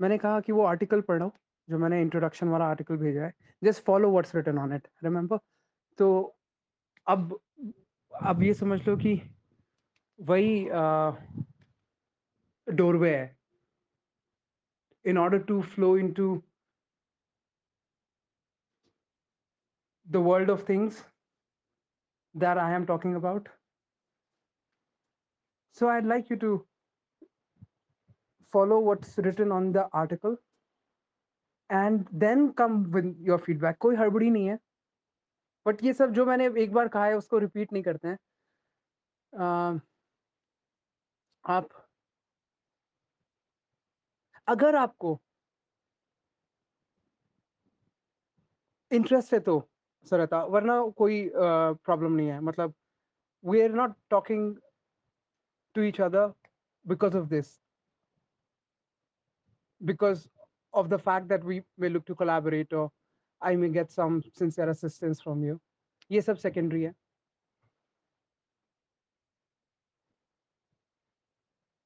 मैंने 0.00 0.18
कहा 0.18 0.40
कि 0.40 0.52
वो 0.52 0.62
आर्टिकल 0.66 1.00
पढ़ो, 1.08 1.30
जो 1.68 1.78
मैंने 1.78 2.00
इंट्रोडक्शन 2.02 2.48
वाला 2.48 2.64
आर्टिकल 2.68 2.96
भेजा 2.96 3.24
है 3.24 3.32
just 3.62 3.84
follow 3.84 4.10
words 4.10 4.34
return 4.34 4.58
on 4.58 4.72
it 4.74 4.88
remember 5.04 5.38
तो 5.98 6.08
अब 7.06 7.38
अब 8.12 8.42
ये 8.42 8.54
समझ 8.54 8.80
लो 8.88 8.96
कि 8.96 9.20
वही 10.18 10.64
डोरवे 12.66 13.14
है। 13.16 13.36
In 15.04 15.18
order 15.18 15.38
to 15.48 15.60
flow 15.62 15.96
into 16.12 16.26
the 20.06 20.16
world 20.26 20.50
of 20.50 20.68
things 20.68 21.04
there 22.34 22.58
I'm 22.74 22.84
talking 22.86 23.14
about 23.16 23.48
So 25.76 25.88
I'd 25.88 26.06
like 26.06 26.30
you 26.30 26.36
to 26.36 26.66
follow 28.52 28.78
what's 28.78 29.18
written 29.18 29.50
on 29.50 29.72
the 29.72 29.88
article 29.92 30.36
and 31.70 32.06
then 32.12 32.52
come 32.54 32.90
with 32.92 33.16
your 33.20 33.38
feedback. 33.38 33.78
कोई 33.78 33.96
हड़बड़ी 33.96 34.30
नहीं 34.30 34.46
है 34.48 34.58
but 35.66 35.82
ये 35.84 35.92
सब 35.92 36.12
जो 36.12 36.26
मैंने 36.26 36.46
एक 36.62 36.72
बार 36.72 36.88
कहा 36.88 37.06
है 37.06 37.16
उसको 37.16 37.38
रिपीट 37.38 37.72
नहीं 37.72 37.82
करते 37.82 38.08
हैं 38.08 38.18
अ, 39.32 39.80
आप 41.44 41.68
अगर 44.48 44.76
आपको 44.76 45.18
इंटरेस्ट 48.90 49.32
है 49.34 49.40
तो 49.40 49.60
सरता 50.10 50.42
वरना 50.54 50.80
कोई 50.98 51.28
प्रॉब्लम 51.36 52.10
uh, 52.10 52.16
नहीं 52.16 52.28
है 52.28 52.40
मतलब 52.40 52.74
we 53.44 53.60
are 53.60 53.72
not 53.72 53.94
talking 54.10 54.54
To 55.75 55.81
each 55.81 56.01
other 56.01 56.27
because 56.87 57.15
of 57.15 57.27
this 57.29 57.57
because 59.89 60.27
of 60.79 60.89
the 60.89 60.97
fact 61.03 61.27
that 61.27 61.43
we 61.43 61.61
may 61.77 61.89
look 61.89 62.05
to 62.05 62.15
collaborate 62.21 62.73
or 62.73 62.91
I 63.41 63.55
may 63.55 63.69
get 63.69 63.91
some 63.91 64.21
sincere 64.39 64.69
assistance 64.69 65.21
from 65.21 65.43
you. 65.43 65.59
ये 66.11 66.21
सब 66.21 66.37
secondary 66.37 66.83
है. 66.85 66.93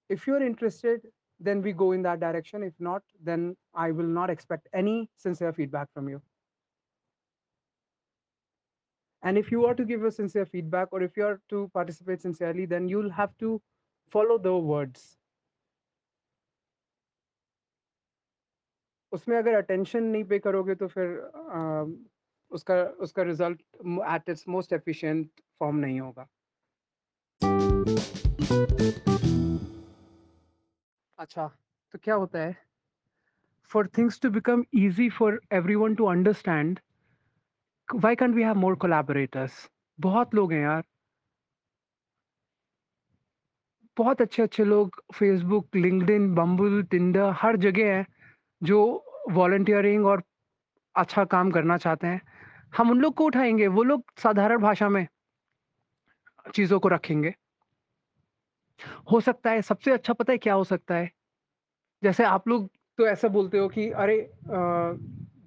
If 0.09 0.27
you're 0.27 0.43
interested, 0.45 1.07
then 1.39 1.61
we 1.61 1.73
go 1.73 1.91
in 1.91 2.03
that 2.03 2.19
direction. 2.19 2.63
If 2.63 2.73
not, 2.79 3.03
then 3.21 3.55
I 3.73 3.91
will 3.91 4.11
not 4.17 4.29
expect 4.29 4.67
any 4.73 5.09
sincere 5.15 5.53
feedback 5.53 5.91
from 5.93 6.09
you. 6.09 6.21
And 9.23 9.37
if 9.37 9.51
you 9.51 9.65
are 9.65 9.73
to 9.73 9.85
give 9.85 10.03
a 10.03 10.11
sincere 10.11 10.45
feedback 10.45 10.89
or 10.91 11.01
if 11.01 11.15
you 11.17 11.25
are 11.25 11.39
to 11.49 11.69
participate 11.73 12.21
sincerely, 12.21 12.65
then 12.65 12.89
you'll 12.89 13.09
have 13.09 13.37
to 13.39 13.61
follow 14.12 14.36
the 14.44 14.52
words. 14.70 15.06
उसमें 19.12 19.36
अगर 19.36 19.54
attention 19.54 20.02
नहीं 20.02 20.24
पे 20.24 20.38
करोगे 20.38 20.74
तो 20.74 20.86
फिर 20.88 21.06
अ, 21.34 21.84
उसका 22.50 22.74
उसका 23.00 23.22
result 23.22 23.60
at 24.14 24.28
its 24.30 24.48
most 24.48 24.72
efficient 24.72 25.30
form 25.60 25.76
नहीं 25.76 26.00
होगा। 26.00 26.26
अच्छा 31.18 31.46
तो 31.94 31.98
क्या 32.02 32.14
होता 32.14 32.38
है? 32.38 32.56
For 33.70 33.86
things 33.98 34.20
to 34.20 34.30
become 34.30 34.64
easy 34.74 35.08
for 35.10 35.40
everyone 35.52 35.94
to 35.94 36.04
understand 36.06 36.80
why 37.88 38.16
can't 38.16 38.34
we 38.34 38.42
have 38.42 38.54
more 38.56 38.74
collaborators 38.76 39.68
बहुत 39.98 40.34
लोग 40.34 40.52
हैं 40.52 40.62
यार। 40.62 40.82
बहुत 43.98 44.20
अच्छे 44.22 44.42
अच्छे 44.42 44.64
लोग 44.64 45.00
फेसबुक 45.14 45.76
लिंक्डइन 45.76 46.34
बम्बल 46.34 46.82
टिंडर 46.90 47.30
हर 47.36 47.56
जगह 47.56 47.94
हैं 47.94 48.06
जो 48.62 48.80
वॉल्टियरिंग 49.30 50.06
और 50.06 50.22
अच्छा 50.94 51.24
काम 51.26 51.50
करना 51.50 51.76
चाहते 51.76 52.06
हैं 52.06 52.20
हम 52.76 52.90
उन 52.90 53.00
लोग 53.00 53.14
को 53.14 53.24
उठाएँगे 53.24 53.66
वो 53.68 53.82
लोग 53.82 54.04
साधारण 54.18 54.58
भाषा 54.58 54.88
में 54.88 55.06
चीज़ों 56.54 56.78
को 56.80 56.88
रखेंगे। 56.88 57.34
हो 59.12 59.20
सकता 59.20 59.50
है 59.50 59.62
सबसे 59.62 59.90
अच्छा 59.90 60.12
पता 60.12 60.32
है 60.32 60.38
क्या 60.38 60.54
हो 60.54 60.64
सकता 60.64 60.94
है? 60.94 61.10
जैसे 62.02 62.24
आप 62.24 62.48
लोग 62.48 62.68
तो 62.98 63.06
ऐसा 63.06 63.28
बोलते 63.28 63.58
हो 63.58 63.68
कि 63.68 63.90
अरे 63.92 64.18
अ, 64.20 64.96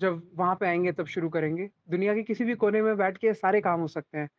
जब 0.02 0.22
वहाँ 0.36 0.56
पे 0.56 0.68
आएँगे 0.68 0.92
तब 0.92 1.06
शुरू 1.06 1.30
करेंगे। 1.30 1.70
दुनिया 1.90 2.14
के 2.16 2.24
किसी 2.24 2.44
भी 2.46 2.56
कोने 2.56 2.82
में 2.82 2.96
बैठ 2.98 3.18
के 3.18 3.34
सारे 3.34 3.62
काम 3.62 3.80
हो 3.80 3.88
सकते 3.88 4.18
हैं। 4.18 4.30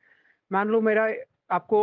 मान 0.50 0.68
लो 0.68 0.80
मेरा 0.80 1.08
आपको 1.50 1.80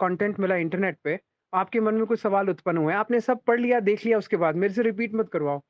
कंटेंट 0.00 0.40
मिला 0.40 0.56
इंटरनेट 0.56 0.98
पे, 1.04 1.18
आपके 1.52 1.80
मन 1.80 1.94
में 1.94 2.06
कुछ 2.06 2.20
सवाल 2.20 2.50
उत्पन्न 2.50 2.78
हुए, 2.78 2.94
आपने 2.94 3.20
सब 3.20 3.40
पढ़ 3.46 3.60
लिया, 3.60 3.80
देख 3.80 4.04
लिया 4.04 4.18
उसके 4.18 4.36
बाद 4.36 4.56
मेरे 4.56 4.74
से 4.74 4.82
रिपीट 4.82 5.14
मत 5.14 5.28
करवाओ। 5.28 5.60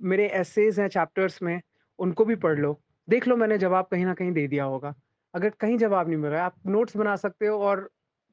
मेरे 0.00 0.26
एसेज़ 0.30 0.80
हैं 0.80 0.88
चैप्टर्स 0.88 1.42
में, 1.42 1.60
उनको 1.98 2.24
भी 2.24 2.34
पढ़ 2.36 2.58
लो। 2.58 2.78
देख 3.08 3.28
लो 3.28 3.36
मैंने 3.36 3.58
जवाब 3.58 3.86
कहीं 3.90 4.04
ना 4.04 4.14
कहीं 4.14 4.32
दे 4.32 4.46
दिया 4.48 4.64
होगा। 4.64 4.94
अगर 5.34 5.50
कहीं 5.60 5.78
जवाब 5.78 6.08
नहीं 6.08 6.18
मिल 6.18 6.30
रहा 6.30 6.40
है, 6.40 6.46
आप 6.46 6.54
नोट्स 6.66 6.96
बना 6.96 7.16
सकते 7.16 7.46
हो 7.46 7.58
और 7.60 7.88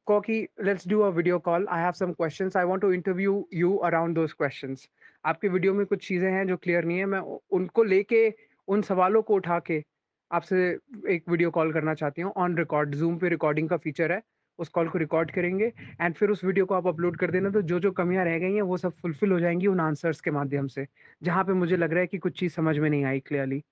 कहो 0.07 0.19
कि 0.21 0.47
let's 0.63 0.87
do 0.87 0.99
a 1.01 1.07
video 1.09 1.39
call, 1.39 1.67
I 1.69 1.81
have 1.81 1.91
some 1.91 2.11
questions, 2.13 2.57
I 2.57 2.65
want 2.65 2.81
to 2.81 2.91
interview 2.91 3.47
you 3.53 3.75
around 3.77 4.15
those 4.15 4.33
questions. 4.37 4.87
आपके 5.25 5.47
वीडियो 5.47 5.73
में 5.73 5.85
कुछ 5.85 6.07
चीज़ें 6.07 6.29
हैं 6.31 6.45
जो 6.47 6.57
क्लियर 6.57 6.85
नहीं 6.85 6.97
है, 6.97 7.05
मैं 7.05 7.19
उनको 7.51 7.83
लेके, 7.83 8.33
उन 8.67 8.81
सवालों 8.81 9.21
को 9.21 9.35
उठा 9.35 9.59
के 9.59 9.83
आपसे 10.31 10.67
एक 11.09 11.29
वीडियो 11.29 11.51
कॉल 11.51 11.71
करना 11.73 11.93
चाहती 11.93 12.21
हूँ 12.21 12.31
ऑन 12.37 12.57
रिकॉर्ड। 12.57 12.95
ज़ूम 12.95 13.17
पे 13.17 13.29
रिकॉर्डिंग 13.29 13.69
का 13.69 13.77
फीचर 13.77 14.11
है, 14.11 14.21
उस 14.59 14.69
कॉल 14.69 14.89
को 14.89 14.97
रिकॉर्ड 14.97 15.31
करेंगे 15.31 15.71
एंड 16.01 16.15
फिर 16.15 16.29
उस 16.29 16.43
वीडियो 16.43 16.65
को 16.65 16.75
आप 16.75 16.87
अपलोड 16.87 17.17
कर 17.17 17.31
देना, 17.31 17.49
तो 17.49 17.61
जो-जो 17.61 17.91
कमियाँ 17.91 18.25
रह 18.25 18.37
गई 18.39 18.53
हैं, 18.53 18.61
वो 18.61 18.77
सब 18.77 18.93
फुलफिल 19.01 19.31
हो 19.31 19.39
जाएँगी 19.39 19.67
उन 19.67 19.79
आंसर्स 19.79 20.21
के 20.21 20.31
माध्यम 20.31 20.67
से। 20.67 20.87
जहाँ 21.23 21.43
पे 21.43 21.53
मुझे 21.53 21.77
लग 21.77 21.91
रहा 21.91 21.99
है 21.99 22.07
कि 22.07 22.17
कुछ 22.17 22.39
चीज़ 22.39 22.53
समझ 22.53 22.77
में 22.79 22.89
नहीं 22.89 23.05
आई 23.05 23.19
clearly, 23.19 23.63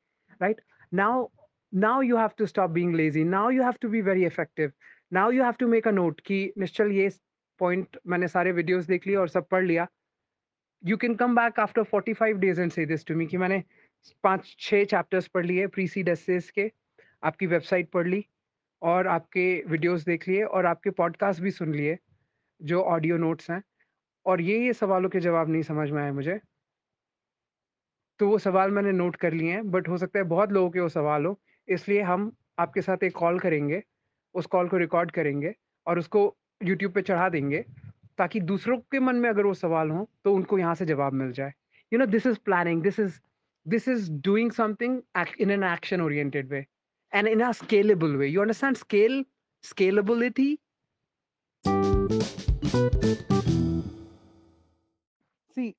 right? 0.42 0.62
Now 0.94 1.28
now 1.74 2.02
you 2.02 2.18
have 2.18 2.30
to 2.38 2.46
stop 2.46 2.70
being 2.70 2.96
lazy, 2.96 3.24
now 3.24 3.50
you 3.50 3.64
have 3.64 3.74
to 3.82 3.90
be 3.90 4.02
very 4.02 4.26
effective, 4.26 4.72
now 5.14 5.32
you 5.32 5.44
have 5.44 5.54
to 5.60 5.68
make 5.68 5.88
a 5.88 5.92
note 5.92 6.22
कि 6.22 6.54
निश्चल 6.58 6.92
ये 6.92 7.10
पॉइंट 7.60 7.98
मैंने 8.08 8.28
सारे 8.28 8.52
वीडियोज़ 8.52 8.88
देख 8.88 9.08
लिए 9.08 9.16
और 9.16 9.28
सब 9.28 9.48
पढ़ 9.48 9.64
लिया। 9.66 9.88
You 10.84 10.98
can 10.98 11.16
come 11.16 11.36
back 11.36 11.60
after 11.60 11.84
45 11.84 12.38
days 12.38 12.62
and 12.62 12.72
say 12.72 12.86
this 12.86 13.06
to 13.06 13.16
me 13.16 13.26
कि 13.26 13.38
मैंने 13.38 13.64
5-6 14.24 14.84
चैप्टर्स 14.86 15.28
पढ़ 15.28 15.46
लिए 15.46 15.68
प्री-सीड 15.68 16.16
के, 16.56 16.72
आपकी 17.24 17.46
वेबसाइट 17.46 17.90
पढ़ 17.90 18.08
ली 18.08 18.26
और 18.84 19.08
आपके 19.08 19.64
वीडियोज़ 19.68 20.06
देख 20.06 20.28
लिए 20.28 20.44
और 20.44 20.66
आपके 20.66 20.90
पॉडकास्ट 20.90 21.42
भी 21.42 21.52
सुन 21.52 21.76
लिए, 21.76 21.98
जो 22.62 22.82
ऑडियो 22.82 23.18
नोट्स 23.18 23.52
हैं 23.52 23.64
और 24.26 24.42
ये-ये 24.42 24.74
सवालों 24.74 25.10
के 25.10 25.20
जवाब 25.20 25.50
नहीं 25.50 25.62
समझ 25.62 25.92
में 25.92 26.04
आए 26.04 26.12
मुझे। 26.12 26.40
तो 28.20 28.30
वो 28.30 28.38
सवाल 28.38 28.72
मैंने 28.72 28.92
नोट 28.92 29.16
कर 29.16 29.34
लिए 29.34 29.52
हैं, 29.52 29.72
बट 29.72 29.88
हो 29.88 29.98
सकता 29.98 30.20
है 30.20 30.26
बहुत 30.26 30.52
लोगों 30.52 30.70
के 30.70 30.80
वो 30.80 30.90
सवाल 30.90 31.26
हो, 31.26 31.40
इसलिए 31.68 32.02
हम 32.02 32.36
आपके 32.60 32.82
साथ 32.82 33.04
एक 33.04 33.16
कॉल 33.16 33.40
करेंगे, 33.40 33.84
उस 34.34 34.46
कॉल 34.46 34.70
को 34.70 34.78
रिकॉर्ड 34.78 35.12
करेंगे 35.12 35.56
और 35.88 36.00
उसको 36.00 36.38
यूट्यूब 36.64 36.92
पे 36.92 37.02
चढ़ा 37.02 37.30
देंगे, 37.30 37.66
ताकि 38.18 38.40
दूसरों 38.40 38.78
के 38.78 39.00
मन 39.00 39.16
में 39.16 39.30
अगर 39.30 39.46
वो 39.46 39.54
सवाल 39.54 39.90
हों, 39.90 40.06
तो 40.24 40.34
उनको 40.34 40.58
यहाँ 40.58 40.76
से 40.76 40.86
जवाब 40.86 41.14
मिल 41.14 41.32
जाए। 41.32 41.54
You 41.94 42.00
know 42.00 42.06
this 42.06 42.28
is 42.28 42.40
planning, 42.46 42.84
this 42.84 43.00
is 43.00 43.20
this 43.68 43.88
is 43.88 44.12
doing 44.12 44.52
something 44.52 45.02
in 45.40 45.52
an 45.52 45.64
action 45.64 46.02
oriented 46.02 46.48
way 46.48 46.66
and 47.14 47.28
in 47.28 47.42
a 47.42 47.52
scalable 47.52 48.16
way. 48.16 48.28
You 48.28 48.42
understand 48.42 48.76
scale 48.78 49.26
scalability? 49.64 50.58
See 55.50 55.74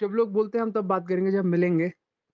जब 0.00 0.10
लोग 0.10 0.32
बोलते 0.32 0.58
हैं 0.58 0.62
हम 0.62 0.72
तब 0.72 0.84
बात 0.84 1.06
करेंगे 1.08 1.30
जब 1.30 1.44
मिलेंगे, 1.44 1.88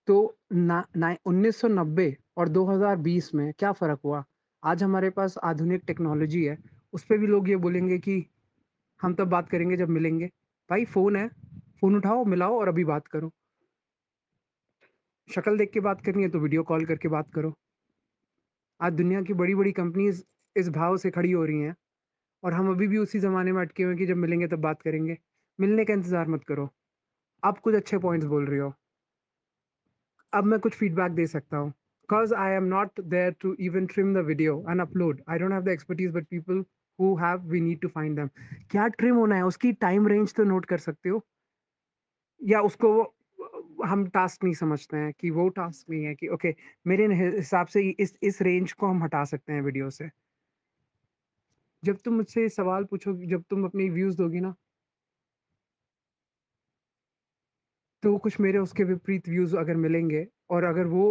तो 0.09 0.39
ना 0.53 0.85
1990 1.27 2.17
और 2.37 2.49
2020 2.49 3.35
में 3.35 3.53
क्या 3.59 3.73
फ़र्क 3.73 4.01
हुआ? 4.05 4.25
आज 4.63 4.83
हमारे 4.83 5.11
पास 5.11 5.39
आधुनिक 5.45 5.83
टेक्नोलॉजी 5.87 6.45
है, 6.45 6.59
उस 6.93 7.05
पर 7.05 7.19
भी 7.19 7.27
लोग 7.27 7.49
ये 7.49 7.57
बोलेंगे 7.57 7.99
कि 7.99 8.25
हम 9.01 9.15
तब 9.15 9.29
बात 9.29 9.49
करेंगे 9.49 9.77
जब 9.77 9.89
मिलेंगे। 9.89 10.27
भाई 10.71 10.85
फ़ोन 10.85 11.17
है, 11.17 11.29
फ़ोन 11.81 11.97
उठाओ, 11.97 12.25
मिलाओ 12.25 12.59
और 12.61 12.69
अभी 12.69 12.85
बात 12.85 13.07
करो। 13.07 13.33
शक्ल 15.29 15.57
देख 15.59 15.71
के 15.73 15.81
बात 15.81 16.05
करनी 16.05 16.23
है 16.23 16.29
तो 16.29 16.39
वीडियो 16.39 16.63
कॉल 16.63 16.85
करके 16.85 17.09
बात 17.09 17.33
करो। 17.35 17.55
आज 18.81 18.93
दुनिया 18.93 19.23
की 19.23 19.33
बड़ी-बड़ी 19.33 19.73
कंपनीज़ 19.73 20.25
इस 20.57 20.69
भाव 20.69 20.97
से 20.97 21.11
खड़ी 21.11 21.33
हो 21.33 21.45
रही 21.45 21.61
हैं 21.61 21.77
और 22.45 22.53
हम 22.53 22.71
अभी 22.71 22.89
भी 22.89 22.99
उसी 22.99 23.19
ज़माने 23.19 23.53
में 23.53 23.61
अटके 23.61 23.83
हुए 23.83 23.93
हैं 23.93 23.99
कि 23.99 24.07
जब 24.07 24.17
मिलेंगे 24.17 24.49
तब 24.49 24.59
बात 24.59 24.83
करेंगे। 24.83 25.19
मिलने 25.61 25.85
का 25.85 25.93
इंतज़ार 25.93 26.29
मत 26.29 26.45
करो। 26.45 26.71
आप 27.45 27.59
कुछ 27.59 27.75
अच्छे 27.75 27.99
पॉइंट्स 27.99 28.27
बोल 28.27 28.47
रही 28.47 28.59
हो। 28.59 28.75
अब 30.33 30.45
मैं 30.45 30.61
कुछ 30.61 30.73
फीडबैक 30.75 31.13
दे 31.13 31.27
सकता 31.27 31.57
हूँ। 31.57 31.71
Because 31.71 32.35
I 32.35 32.53
am 32.53 32.65
not 32.65 32.91
there 33.01 33.41
to 33.41 33.55
even 33.55 33.87
trim 33.87 34.15
the 34.15 34.31
video 34.31 34.65
and 34.65 34.87
upload. 34.87 35.13
I 35.13 35.43
don't 35.43 35.53
have 35.53 35.65
the 35.65 35.79
expertise, 35.79 36.17
but 36.17 36.27
people 36.35 36.65
who 37.01 37.23
have, 37.23 37.41
we 37.53 37.61
need 37.61 37.81
to 37.87 37.89
find 37.99 38.17
them. 38.17 38.29
क्या 38.71 38.89
ट्रिम 38.89 39.15
होना 39.15 39.37
है 39.37 39.45
उसकी 39.45 39.73
टाइम 39.73 40.09
रेंज 40.09 40.35
तो 40.35 40.45
नोट 40.45 40.67
कर 40.67 40.79
सकते 40.79 41.09
हो? 41.09 41.27
या 42.43 42.61
उसको 42.61 42.93
वो 42.95 43.18
हम 43.87 44.07
टास्क 44.11 44.45
नहीं 44.45 44.55
समझते 44.55 44.97
हैं 44.97 45.13
कि 45.13 45.31
वो 45.31 45.49
टास्क 45.51 45.91
नहीं 45.91 46.05
है 46.05 46.15
कि 46.15 46.29
ओके 46.29 46.55
मेरे 46.87 47.07
हिसाब 47.17 47.67
से 47.69 47.89
इस 47.91 48.17
इस 48.23 48.43
रेंज 48.43 48.73
को 48.75 48.87
हम 48.87 49.03
हटा 49.05 49.25
सकते 49.27 49.53
हैं 49.53 49.63
वीडियो 49.63 49.91
से। 49.91 50.11
जब 51.83 51.97
तुम 52.05 52.15
मुझसे 52.15 52.49
सवाल 52.49 52.85
पूछोगी, 52.85 53.27
जब 53.27 53.43
तुम 53.51 53.65
अपनी 53.65 53.89
व्यूज़ 53.91 54.17
दोगी 54.17 54.41
ना 54.41 54.55
तो 58.03 58.17
कुछ 58.19 58.39
मेरे 58.41 58.59
उसके 58.59 58.85
विपरीत 58.85 59.29
व्यूज़ 59.29 59.57
अगर 59.57 59.77
मिलेंगे 59.77 60.27
और 60.51 60.65
अगर 60.65 60.87
वो 60.89 61.05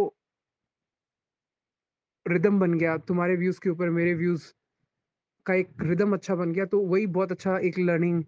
रिदम 2.26 2.58
बन 2.60 2.74
गया, 2.74 2.96
तुम्हारे 2.98 3.36
व्यूज़ 3.36 3.60
के 3.60 3.70
ऊपर 3.70 3.90
मेरे 3.90 4.14
व्यूज़ 4.14 4.52
का 5.46 5.54
एक 5.54 5.68
रिदम 5.82 6.12
अच्छा 6.14 6.34
बन 6.36 6.52
गया, 6.52 6.64
तो 6.66 6.80
वही 6.86 7.06
बहुत 7.08 7.32
अच्छा 7.32 7.58
एक 7.60 7.78
लर्निंग 7.80 8.22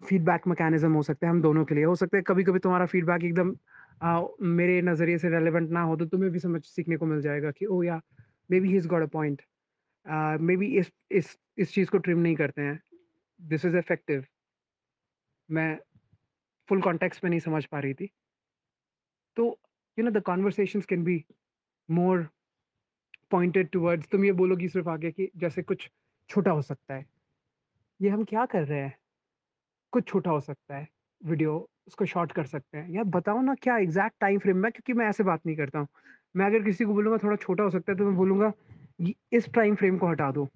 फीडबैक 0.00 0.46
मैकेनिज़्म 0.48 0.92
हो 0.94 1.02
सकता 1.02 1.26
है 1.26 1.30
हम 1.30 1.40
दोनों 1.42 1.64
के 1.64 1.74
लिए। 1.74 1.84
हो 1.84 1.94
सकता 1.96 2.16
है 2.16 2.22
कभी-कभी 2.26 2.58
तुम्हारा 2.58 2.86
फीडबैक 2.86 3.24
एकदम 3.24 3.54
अ, 4.02 4.20
मेरे 4.42 4.80
नज़रिए 4.82 5.18
से 5.18 5.28
रेलिवेंट 5.30 5.70
ना 5.70 5.82
हो, 5.82 5.96
तो 5.96 6.06
तुम्हें 6.06 6.30
भी 6.32 6.38
समझ 6.38 6.62
सीखने 6.64 6.96
को 6.96 7.06
मिल 7.06 7.20
जाएगा 7.22 7.50
कि 7.50 7.66
ओ 7.66 7.82
या 7.82 8.00
maybe 8.50 8.68
he 8.68 8.74
has 8.74 8.88
got 8.88 9.02
a 9.02 9.06
point. 9.12 9.42
Maybe 10.56 10.66
इस 10.78 10.92
इस 11.12 11.36
इस 11.58 11.72
चीज़ 11.74 11.90
को 11.90 11.98
ट्रिम 11.98 12.18
नहीं 12.18 12.36
करते 12.36 12.62
हैं। 12.62 12.80
This 13.40 13.64
is 13.64 13.76
effective. 13.76 14.24
मैं 15.48 15.76
फुल 16.68 16.82
कॉन्टेक्स्ट 16.82 17.24
में 17.24 17.30
नहीं 17.30 17.40
समझ 17.40 17.64
पा 17.66 17.80
रही 17.80 17.94
थी। 17.94 18.10
तो 19.36 19.44
you 19.98 20.04
know 20.04 20.10
the 20.10 20.22
conversation 20.22 20.80
can 20.88 21.04
be 21.04 21.22
more 21.88 22.28
pointed 23.30 23.68
towards 23.70 24.08
तुम 24.08 24.24
ये 24.24 24.32
बोलोगी 24.32 24.68
सिर्फ़ 24.68 24.88
आगे 24.88 25.10
कि 25.12 25.30
जैसे 25.36 25.62
कुछ 25.62 25.88
छोटा 26.30 26.50
हो 26.50 26.62
सकता 26.62 26.94
है। 26.94 27.04
ये 28.00 28.08
हम 28.10 28.24
क्या 28.24 28.46
कर 28.46 28.64
रहे 28.64 28.80
हैं? 28.80 28.94
कुछ 29.94 30.06
छोटा 30.08 30.30
हो 30.30 30.40
सकता 30.40 30.76
है, 30.76 30.88
वीडियो 31.20 31.56
उसको 31.86 32.04
शॉर्ट 32.06 32.32
कर 32.32 32.46
सकते 32.46 32.78
हैं। 32.78 32.90
यार 32.90 33.04
बताओ 33.10 33.40
ना 33.42 33.54
क्या 33.62 33.76
एग्ज़ैक्ट 33.78 34.16
टाइम 34.20 34.38
फ्रेम 34.38 34.56
में 34.58 34.70
क्योंकि 34.72 34.92
मैं 34.92 35.06
ऐसे 35.08 35.24
बात 35.24 35.46
नहीं 35.46 35.56
करता 35.56 35.78
हूँ। 35.78 35.88
मैं 36.34 36.46
अगर 36.46 36.62
किसी 36.64 36.84
को 36.84 36.94
बोलूँगा 36.94 37.18
थोड़ा 37.22 37.36
छोटा 37.36 37.64
हो 37.64 37.70
सकता 37.70 37.92
है 37.92 37.98
तो 37.98 38.04
मैं 38.04 38.16
बोलूँगा 38.16 38.52
इस 39.32 39.48
टाइम 39.54 39.74
फ्रेम 39.74 39.98
को 39.98 40.08
हटा 40.08 40.30
दो। 40.32 40.48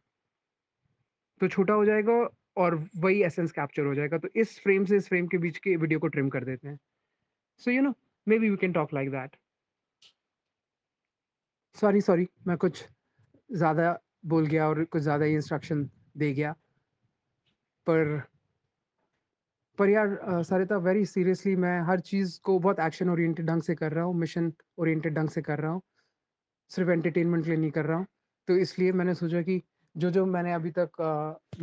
तो 1.40 1.49
छोटा 1.49 1.75
हो 1.75 1.85
जाएगा 1.85 2.12
और 2.57 2.75
वही 2.97 3.23
एसेंस 3.25 3.52
कैप्चर 3.52 3.85
हो 3.87 3.95
जाएगा। 3.95 4.18
तो 4.18 4.28
इस 4.37 4.59
फ्रेम 4.61 4.85
से 4.85 4.97
इस 4.97 5.09
फ्रेम 5.09 5.26
के 5.26 5.38
बीच 5.38 5.59
के 5.59 5.76
वीडियो 5.76 5.99
को 5.99 6.09
ट्रिम 6.09 6.28
कर 6.28 6.45
देते 6.45 6.68
हैं। 6.68 6.78
So 7.62 7.71
you 7.71 7.83
know 7.83 7.95
maybe 8.38 8.50
we 8.50 8.57
can 8.57 8.73
talk 8.73 8.95
like 8.95 9.11
that. 9.11 9.37
Sorry, 11.76 12.00
sorry 12.00 12.26
मैं 12.47 12.57
कुछ 12.57 12.85
ज़्यादा 13.50 13.99
बोल 14.26 14.47
गया 14.47 14.68
और 14.68 14.83
कुछ 14.85 15.02
ज़्यादा 15.02 15.25
ही 15.25 15.35
इंस्ट्रक्शन 15.35 15.88
दे 16.16 16.33
गया। 16.35 16.52
पर 17.87 18.21
पर 19.78 19.88
यार 19.88 20.42
सरिता 20.44 20.76
वेरी 20.78 21.04
सीरियसली 21.06 21.54
मैं 21.56 21.80
हर 21.82 22.00
चीज़ 22.02 22.38
को 22.44 22.58
बहुत 22.58 22.80
एक्शन 22.80 23.11
ओरिएंटेड 23.11 23.47
ढंग 23.47 23.62
से 23.62 23.75
कर 23.75 23.92
रहा 23.92 24.04
हूँ, 24.04 24.14
मिशन 24.16 24.52
ओरिएंटेड 24.78 25.14
ढंग 25.14 25.28
से 25.28 25.42
कर 25.42 25.58
रहा 25.61 25.70
हूँ। 25.73 25.82
सिर्फ़ 26.70 26.90
एंटरटेनमेंट 26.90 27.44
के 27.44 27.50
लिए 27.50 27.58
नहीं 27.58 27.70
कर 27.70 27.85
रहा 27.87 27.97
हूँ। 27.99 28.06
तो 28.49 28.56
इसलिए 28.58 28.92
मैंने 28.92 29.14
सोचा 29.14 29.42
कि 29.42 29.62
जो-जो 29.97 30.25
मैंने 30.26 30.52
अभी 30.52 30.70
तक 30.73 30.90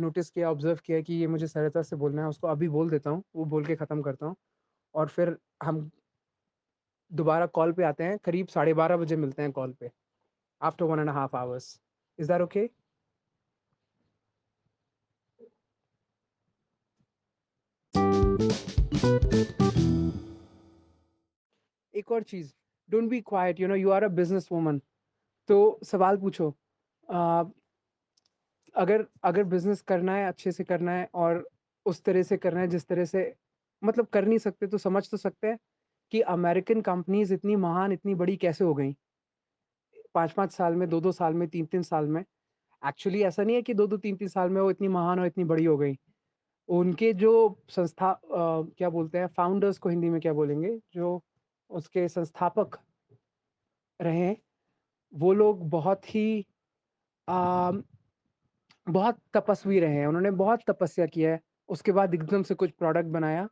नोटिस 0.00 0.30
किया, 0.30 0.50
ऑब्ज़र्व 0.50 0.78
किया 0.86 1.00
कि 1.00 1.14
ये 1.14 1.26
मुझे 1.26 1.46
सरिता 1.46 1.82
से 1.82 1.96
बोलना 1.96 2.22
है, 2.22 2.28
उसको 2.28 2.46
अभी 2.48 2.68
बोल 2.70 2.90
देता 2.90 3.10
हूँ। 3.10 3.22
वो 3.36 3.44
बोल 3.46 3.64
के 3.66 3.76
ख़त्म 3.76 4.02
करता 4.02 4.26
हूँ 4.26 4.36
और 4.94 5.08
फिर 5.08 5.36
हम 5.64 5.90
दोबारा 7.10 7.46
कॉल 7.48 7.72
पे 7.72 7.84
आते 7.84 8.04
हैं, 8.04 8.18
करीब 8.24 8.46
साढ़े 8.48 8.74
12 8.74 8.96
बजे 8.96 9.16
मिलते 9.16 9.42
हैं 9.42 9.52
कॉल 9.52 9.72
पे, 9.80 9.90
after 10.60 10.84
one 10.84 11.00
and 11.00 11.10
half 11.10 11.36
hours. 11.36 11.78
Is 12.18 12.28
that 12.28 12.40
okay? 12.42 12.68
एक 22.06 22.12
और 22.12 22.22
चीज़, 22.24 22.52
don't 22.88 23.08
be 23.10 23.20
quite 23.22 23.60
you 23.60 23.68
know 23.68 23.74
you 23.76 23.90
are 23.90 24.02
a 24.04 24.08
business 24.12 24.48
woman 24.52 24.78
तो 25.48 25.58
सवाल 25.84 26.16
पूछो। 26.18 26.50
अ, 27.08 27.44
अगर 28.74 29.06
अगर 29.24 29.44
बिज़नेस 29.46 29.80
करना 29.84 30.14
है, 30.16 30.26
अच्छे 30.26 30.52
से 30.52 30.64
करना 30.64 30.92
है 30.92 31.08
और 31.16 31.48
उस 31.86 32.02
तरह 32.04 32.22
से 32.22 32.36
करना 32.36 32.60
है 32.60 32.68
जिस 32.68 32.86
तरह 32.86 33.04
से 33.06 33.24
मतलब 33.82 34.06
कर 34.08 34.24
नहीं 34.26 34.38
सकते 34.38 34.66
तो 34.66 34.78
समझ 34.78 35.08
तो 35.10 35.16
सकते 35.18 35.48
हैं 35.48 35.58
कि 36.12 36.20
अमेरिकन 36.30 36.80
कंपनीज़ 36.82 37.34
इतनी 37.34 37.56
महान, 37.58 37.92
इतनी 37.92 38.14
बड़ी 38.16 38.36
कैसे 38.38 38.64
हो 38.64 38.74
गई 38.74 38.94
5-5 40.14 40.52
साल 40.52 40.74
में, 40.76 40.88
2-2 40.88 41.12
साल 41.12 41.34
में, 41.34 41.48
3-3 41.48 41.82
साल 41.84 42.06
में 42.08 42.24
एक्चुअली 42.82 43.22
ऐसा 43.24 43.42
नहीं 43.42 43.56
है 43.56 43.62
कि 43.62 43.74
2-2 43.74 43.96
3-3 43.98 44.28
साल 44.28 44.50
में 44.50 44.60
वो 44.62 44.70
इतनी 44.70 44.88
महान 44.90 45.20
और 45.20 45.26
इतनी 45.26 45.44
बड़ी 45.46 45.64
हो 45.66 45.76
गई। 45.78 45.96
उनके 46.68 47.12
जो 47.14 47.32
संस्था 47.70 48.10
अ, 48.10 48.18
क्या 48.78 48.90
बोलते 48.90 49.18
हैं 49.18 49.26
फाउंडर्स 49.36 49.78
को 49.78 49.88
हिंदी 49.90 50.10
में 50.10 50.20
क्या 50.20 50.32
बोलेंगे? 50.34 50.78
जो 50.94 51.22
उसके 51.70 52.08
संस्थापक 52.08 52.78
रहे, 54.00 54.34
वो 55.12 55.32
लोग 55.34 55.68
बहुत 55.70 56.14
ही 56.14 56.46
अ, 57.28 57.72
बहुत 58.86 59.18
तपस्वी 59.34 59.78
रहे 59.80 59.96
हैं, 59.96 60.06
उन्होंने 60.06 60.30
बहुत 60.32 60.60
तपस्या 60.70 61.06
की 61.06 61.22
है। 61.22 61.38
उसके 61.68 61.92
बाद 61.92 62.14
एकदम 62.14 62.42
से 62.42 62.54
कुछ 62.54 62.70
प्रोडक्ट 62.70 63.08
बनाया। 63.08 63.48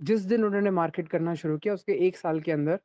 जिस 0.00 0.20
दिन 0.24 0.44
उन्होंने 0.44 0.70
मार्केट 0.72 1.08
करना 1.08 1.34
शुरू 1.34 1.58
किया, 1.58 1.74
उसके 1.74 1.92
एक 2.08 2.16
साल 2.16 2.40
के 2.40 2.52
अंदर 2.52 2.80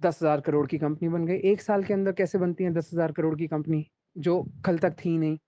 10,000 0.00 0.40
करोड़ 0.40 0.66
की 0.66 0.78
कंपनी 0.78 1.08
बन 1.08 1.26
गई। 1.26 1.36
एक 1.52 1.60
साल 1.60 1.84
के 1.84 1.94
अंदर 1.94 2.12
कैसे 2.12 2.38
बनती 2.38 2.64
है 2.64 2.70
10,000 2.70 3.12
करोड़ 3.12 3.36
की 3.38 3.46
कंपनी, 3.46 3.84
जो 4.16 4.42
कल 4.66 4.78
तक 4.78 4.96
थी 5.04 5.16
नहीं, 5.18 5.38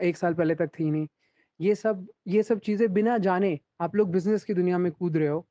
एक 0.00 0.16
साल 0.16 0.34
पहले 0.34 0.54
तक 0.54 0.70
थी 0.80 0.90
नहीं। 0.90 1.08
ये 1.60 1.74
सब 1.74 2.06
ये 2.28 2.42
सब 2.42 2.60
चीज़ें 2.60 2.92
बिना 2.94 3.18
जाने 3.20 3.58
आप 3.80 3.96
लोग 3.96 4.12
बिज़नेस 4.12 4.44
की 4.44 4.54
दुनिया 4.54 4.78
में 4.78 4.92
कूद 4.92 5.16
रहे 5.16 5.28
हो। 5.28 5.46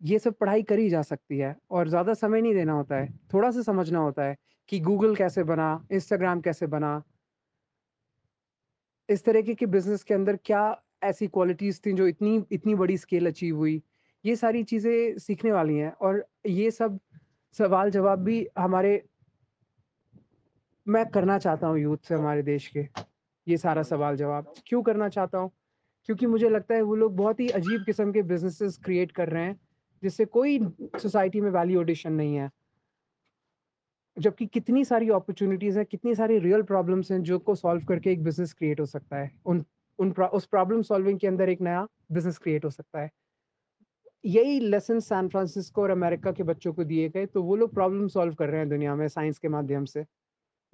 ये 0.00 0.18
सब 0.18 0.34
पढ़ाई 0.34 0.62
करी 0.62 0.88
जा 0.90 1.02
सकती 1.02 1.38
है 1.38 1.56
और 1.70 1.88
ज़्यादा 1.88 2.14
समय 2.14 2.40
नहीं 2.40 2.54
देना 2.54 2.72
होता 2.72 2.96
है। 2.96 3.08
थोड़ा-सा 3.34 3.62
समझना 3.62 3.98
होता 3.98 4.24
है 4.24 4.36
कि 4.68 4.80
गूगल 4.80 5.14
कैसे 5.16 5.44
बना, 5.44 5.86
इंस्टाग्राम 5.92 6.40
कैसे 6.40 6.66
बना। 6.66 7.02
इस 9.08 9.24
तरीके 9.24 9.54
के 9.54 9.66
बिज़नेस 9.66 10.02
के 10.02 10.14
अंदर 10.14 10.36
क्या 10.36 10.82
ऐसी 11.04 11.26
क्वालिटीज़ 11.26 11.80
थी 11.86 11.92
जो 11.92 12.06
इतनी 12.06 12.44
इतनी 12.52 12.74
बड़ी 12.74 12.96
स्केल 12.98 13.26
अचीव 13.26 13.56
हुई। 13.56 13.82
ये 14.24 14.36
सारी 14.36 14.62
चीज़ें 14.64 15.18
सीखने 15.18 15.52
वाली 15.52 15.76
हैं 15.76 15.92
और 15.92 16.24
ये 16.46 16.70
सब 16.70 16.98
सवाल-जवाब 17.56 18.18
भी 18.18 18.46
हमारे 18.58 19.02
मैं 20.86 21.04
करना 21.06 21.38
चाहता 21.38 21.66
हूँ 21.66 21.78
यूथ 21.78 21.98
से 21.98 22.14
हमारे 22.14 22.42
देश 22.42 22.66
के, 22.68 22.86
ये 23.46 23.56
सारा 23.56 23.82
सवाल-जवाब। 23.82 24.52
क्यों 24.66 24.82
करना 24.82 25.08
चाहता 25.08 25.38
हूँ? 25.38 25.50
क्योंकि 26.08 26.26
मुझे 26.26 26.48
लगता 26.48 26.74
है 26.74 26.82
वो 26.82 26.94
लोग 26.94 27.16
बहुत 27.16 27.40
ही 27.40 27.48
अजीब 27.50 27.84
किस्म 27.84 28.12
के 28.12 28.22
बिज़नेसेस 28.22 28.76
क्रिएट 28.84 29.12
कर 29.12 29.28
रहे 29.28 29.44
हैं, 29.44 29.58
जिससे 30.06 30.24
कोई 30.24 30.58
सोसाइटी 31.02 31.40
में 31.40 31.50
वैल्यू 31.50 31.80
एडिशन 31.80 32.12
नहीं 32.12 32.36
है। 32.36 32.50
जबकि 34.18 34.46
कितनी 34.46 34.84
सारी 34.84 35.08
अपॉर्च्युनिटीज़ 35.08 35.78
हैं, 35.78 35.86
कितनी 35.86 36.14
सारी 36.14 36.38
रियल 36.38 36.62
प्रॉब्लम्स 36.62 37.12
हैं 37.12 37.22
जो 37.22 37.38
को 37.38 37.54
सॉल्व 37.54 37.84
करके 37.84 38.10
एक 38.10 38.22
बिज़नेस 38.22 38.52
क्रिएट 38.52 38.80
हो 38.80 38.86
सकता 38.86 39.16
है। 39.16 39.30
उन 39.46 39.64
उन 39.98 40.12
उस 40.12 40.46
प्रॉब्लम 40.46 40.82
सॉल्विंग 40.82 41.18
के 41.18 41.26
अंदर 41.26 41.48
एक 41.48 41.60
नया 41.60 41.88
बिज़नेस 42.12 42.38
क्रिएट 42.38 42.64
हो 42.64 42.70
सकता 42.70 43.00
है। 43.00 43.10
यही 44.24 44.60
लेसन 44.60 44.98
सैन 45.00 45.28
फ्रांसिस्को 45.28 45.82
और 45.82 45.90
अमेरिका 45.90 46.32
के 46.32 46.42
बच्चों 46.42 46.72
को 46.72 46.84
दिए 46.84 47.08
गए, 47.08 47.26
तो 47.26 47.42
वो 47.42 47.56
लोग 47.56 47.74
प्रॉब्लम 47.74 48.08
सॉल्व 48.08 48.34
कर 48.34 48.48
रहे 48.48 48.60
हैं 48.60 48.68
दुनिया 48.68 48.94
में 48.96 49.08
साइंस 49.08 49.38
के 49.38 49.48
माध्यम 49.48 49.84
से। 49.84 50.06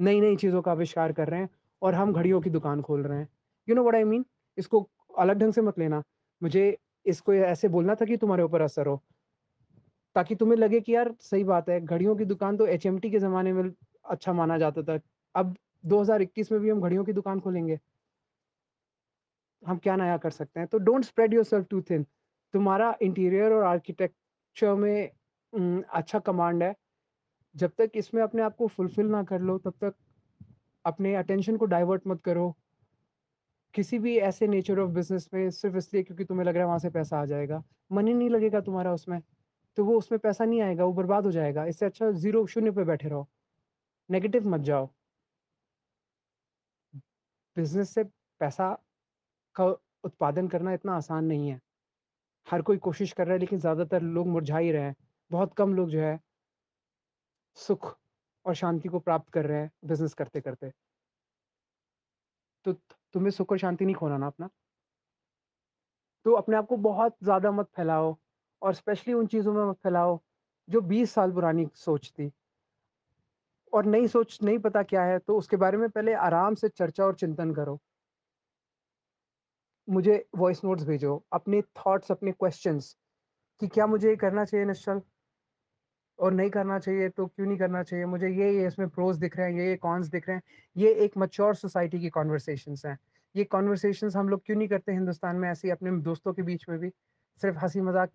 नई-नई 0.01 0.37
चीज़ों 0.37 0.62
का 0.62 0.71
आविष्कार 0.71 1.12
कर 1.12 1.29
रहे 1.29 1.41
हैं 1.41 1.51
और 1.83 1.95
हम 1.95 2.12
घड़ियों 2.12 2.41
की 2.41 2.51
दुकान 2.51 2.83
खोल 2.83 3.03
रहे 3.03 3.19
हैं। 3.19 3.29
You 3.69 3.75
know 3.75 3.83
what 3.83 3.95
I 3.95 4.05
mean? 4.05 4.25
इसको 4.59 4.91
अलग 5.19 5.39
ढंग 5.39 5.53
से 5.53 5.62
मत 5.62 5.79
लेना। 5.79 6.03
मुझे 6.43 6.79
इसको 7.07 7.35
ऐसे 7.35 7.69
बोलना 7.69 7.95
था 7.95 8.05
कि 8.05 8.17
तुम्हारे 8.17 8.43
ऊपर 8.43 8.61
असर 8.61 8.87
हो। 8.87 9.03
ताकि 10.16 10.35
तुम्हें 10.35 10.59
लगे 10.59 10.81
कि 10.81 10.95
यार 10.95 11.14
सही 11.21 11.45
बात 11.45 11.69
है, 11.69 11.81
घड़ियों 11.81 12.16
की 12.16 12.25
दुकान 12.25 12.57
तो 12.57 12.66
एचएमटी 12.66 13.11
के 13.11 13.19
ज़माने 13.19 13.52
में 13.52 13.71
अच्छा 14.04 14.33
माना 14.33 14.59
जाता 14.59 14.83
था। 14.83 14.99
अब 15.35 15.57
2021 15.85 16.52
में 16.52 16.61
भी 16.61 16.71
हम 16.71 16.81
घड़ियों 16.81 17.04
की 17.04 17.12
दुकान 17.12 17.40
खोलेंगे। 17.40 17.78
हम 19.62 19.78
क्या 19.78 19.97
नया 19.97 20.16
कर 20.16 20.31
सकते 20.31 20.61
हैं? 20.61 20.66
तो 20.69 20.78
don't 20.78 21.04
spread 21.04 21.35
yourself 21.45 21.66
too 21.71 21.81
thin. 21.81 22.07
तुम्हारा 22.54 22.95
इंटीरियर 23.02 23.52
और 23.52 23.62
आर्किटेक्चर 23.64 24.75
में 24.75 25.11
अच्छा 25.85 26.19
कमांड 26.19 26.62
है। 26.62 26.75
जब 27.54 27.73
तक 27.78 27.90
इसमें 27.95 28.23
अपने 28.23 28.42
आप 28.42 28.57
को 28.57 28.66
फुलफिल 28.69 29.07
ना 29.07 29.23
कर 29.23 29.40
लो, 29.40 29.59
तब 29.59 29.75
तक 29.81 29.95
अपने 30.85 31.14
अटेंशन 31.16 31.57
को 31.57 31.64
डाइवर्ट 31.66 32.02
मत 32.07 32.23
करो। 32.25 32.54
किसी 33.75 33.98
भी 33.98 34.16
ऐसे 34.20 34.46
नेचर 34.46 34.79
ऑफ़ 34.79 34.90
बिज़नेस 34.90 35.29
में 35.35 35.51
सिर्फ़ 35.51 35.77
इसलिए 35.77 36.03
क्योंकि 36.03 36.25
तुम्हें 36.25 36.46
लग 36.46 36.55
रहा 36.55 36.62
है 36.62 36.66
वहाँ 36.66 36.79
से 36.79 36.90
पैसा 36.90 37.20
आ 37.20 37.25
जाएगा। 37.25 37.62
मन 37.92 38.09
ही 38.09 38.14
नहीं 38.14 38.31
लगेगा 38.31 38.61
तुम्हारा 38.61 38.92
उसमें, 38.92 39.20
तो 39.79 39.85
वो 39.85 39.97
उसमें 39.99 40.19
पैसा 40.21 40.45
नहीं 40.45 40.61
आएगा, 40.63 40.85
वो 40.85 40.93
बर्बाद 40.95 41.27
हो 41.27 41.33
जाएगा। 41.33 41.65
इससे 41.67 41.87
अच्छा 41.87 42.11
ज़ीरो 42.13 42.47
शून्य 42.49 42.71
पे 42.73 42.85
बैठे 42.87 43.09
रहो, 43.09 43.27
नेगेटिव 44.09 44.49
मत 44.49 44.61
जाओ। 44.65 44.91
बिज़नेस 47.57 47.91
से 47.91 48.03
पैसा 48.41 48.67
का 49.57 49.67
उत्पादन 50.05 50.49
करना 50.49 50.73
इतना 50.75 50.97
आसान 50.97 51.25
नहीं 51.27 51.49
है। 51.49 51.61
हर 52.47 52.63
कोई 52.65 52.79
कोशिश 52.81 53.13
कर 53.13 53.27
रहा 53.27 53.35
है 53.35 53.41
लेकिन 53.41 53.61
ज़्यादातर 53.61 54.03
लोग 54.11 54.29
मुरझा 54.29 54.59
ही 54.59 54.73
रहे 54.73 54.83
हैं। 54.83 54.97
बहुत 55.31 55.55
कम 55.55 55.75
लोग 55.75 55.91
जो 55.91 56.01
है 56.01 56.19
सुख 57.57 57.87
और 58.47 58.55
शांति 58.55 58.89
को 58.89 58.99
प्राप्त 59.01 59.33
कर 59.33 59.47
रहे 59.47 59.61
हैं 59.61 59.71
बिज़नेस 59.87 60.15
करते-करते। 60.15 60.73
तो 62.67 62.73
तुम्हें 63.15 63.31
सुख 63.31 63.53
और 63.53 63.59
शांति 63.59 63.85
नहीं 63.85 63.95
खोना 63.95 64.17
ना 64.19 64.27
अपना। 64.27 64.49
तो 66.27 66.33
अपने 66.33 66.57
आप 66.57 66.67
को 66.67 66.77
बहुत 66.79 67.17
ज़्यादा 67.23 67.51
मत 67.53 67.69
फैलाओ 67.77 68.15
और 68.62 68.75
स्पेशली 68.75 69.14
उन 69.14 69.27
चीज़ों 69.27 69.66
में 69.66 69.72
फैलाओ, 69.72 70.20
जो 70.70 70.81
20 70.81 71.11
साल 71.11 71.33
पुरानी 71.33 71.70
सोच 71.75 72.12
थी। 72.18 72.33
और 73.72 73.85
नई 73.85 74.09
सोच 74.09 74.38
नहीं 74.42 74.59
पता 74.59 74.83
क्या 74.83 75.05
है, 75.05 75.18
तो 75.18 75.38
उसके 75.38 75.57
बारे 75.57 75.79
में 75.79 75.88
पहले 75.90 76.14
आराम 76.14 76.55
से 76.55 76.68
चर्चा 76.68 77.05
और 77.05 77.14
चिंतन 77.14 77.55
करो। 77.55 77.81
मुझे 79.90 80.29
वॉइस 80.37 80.64
नोट्स 80.64 80.85
भेजो, 80.85 81.25
अपने 81.33 81.62
थॉट्स, 81.62 82.11
अपने 82.11 82.33
क्वेश्चन्स 82.33 82.96
कि 83.61 83.68
क्या 83.68 83.87
मुझे 83.87 84.09
ये 84.09 84.16
करना 84.16 84.44
चाहिए 84.44 84.66
निश्चल? 84.66 85.03
और 86.18 86.33
नहीं 86.33 86.51
करना 86.51 86.79
चाहिए 86.79 87.09
तो 87.09 87.27
क्यों 87.27 87.46
नहीं 87.46 87.59
करना 87.59 87.83
चाहिए? 87.83 88.05
मुझे 88.05 88.29
ये, 88.29 88.57
ये 88.57 88.66
इसमें 88.66 88.88
प्रोज 88.88 89.16
दिख 89.16 89.37
रहे 89.37 89.53
हैं, 89.53 89.61
ये, 89.61 89.66
ये 89.66 89.77
कॉन्स 89.77 90.07
दिख 90.07 90.29
रहे 90.29 90.37
हैं। 90.37 90.42
ये 90.77 90.94
एक 90.94 91.12
मच्योर 91.18 91.55
सोसाइटी 91.55 92.01
की 92.01 92.09
कॉन्वर्सेशन 92.11 92.75
हैं। 92.87 92.98
ये 93.37 93.44
कॉन्वर्सेशन 93.44 94.11
हम 94.16 94.29
लोग 94.29 94.42
क्यों 94.46 94.57
नहीं 94.57 94.68
करते 94.68 94.92
हिंदुस्तान 94.92 95.37
में 95.37 95.51
ऐसे 95.51 95.70
अपने 95.70 95.90
दोस्तों 96.01 96.33
के 96.33 96.42
बीच 96.42 96.68
में 96.68 96.79
भी? 96.79 96.90
सिर्फ़ 97.40 97.59
हँसी-मज़ाक, 97.59 98.11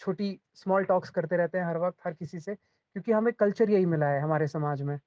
छोटी 0.00 0.38
स्मॉल 0.54 0.84
टॉक्स 0.84 1.10
करते 1.10 1.36
रहते 1.36 1.58
हैं 1.58 1.66
हर 1.66 1.78
वक़्त 1.78 1.96
हर 2.06 2.12
किसी 2.14 2.40
से, 2.40 2.54
क्योंकि 2.54 3.12
हमें 3.12 3.32
कल्चर 3.34 3.70
यही 3.70 3.86
मिला 3.86 4.06
है 4.06 4.20
हमारे 4.20 4.46
समाज 4.48 4.82
में। 4.82 4.98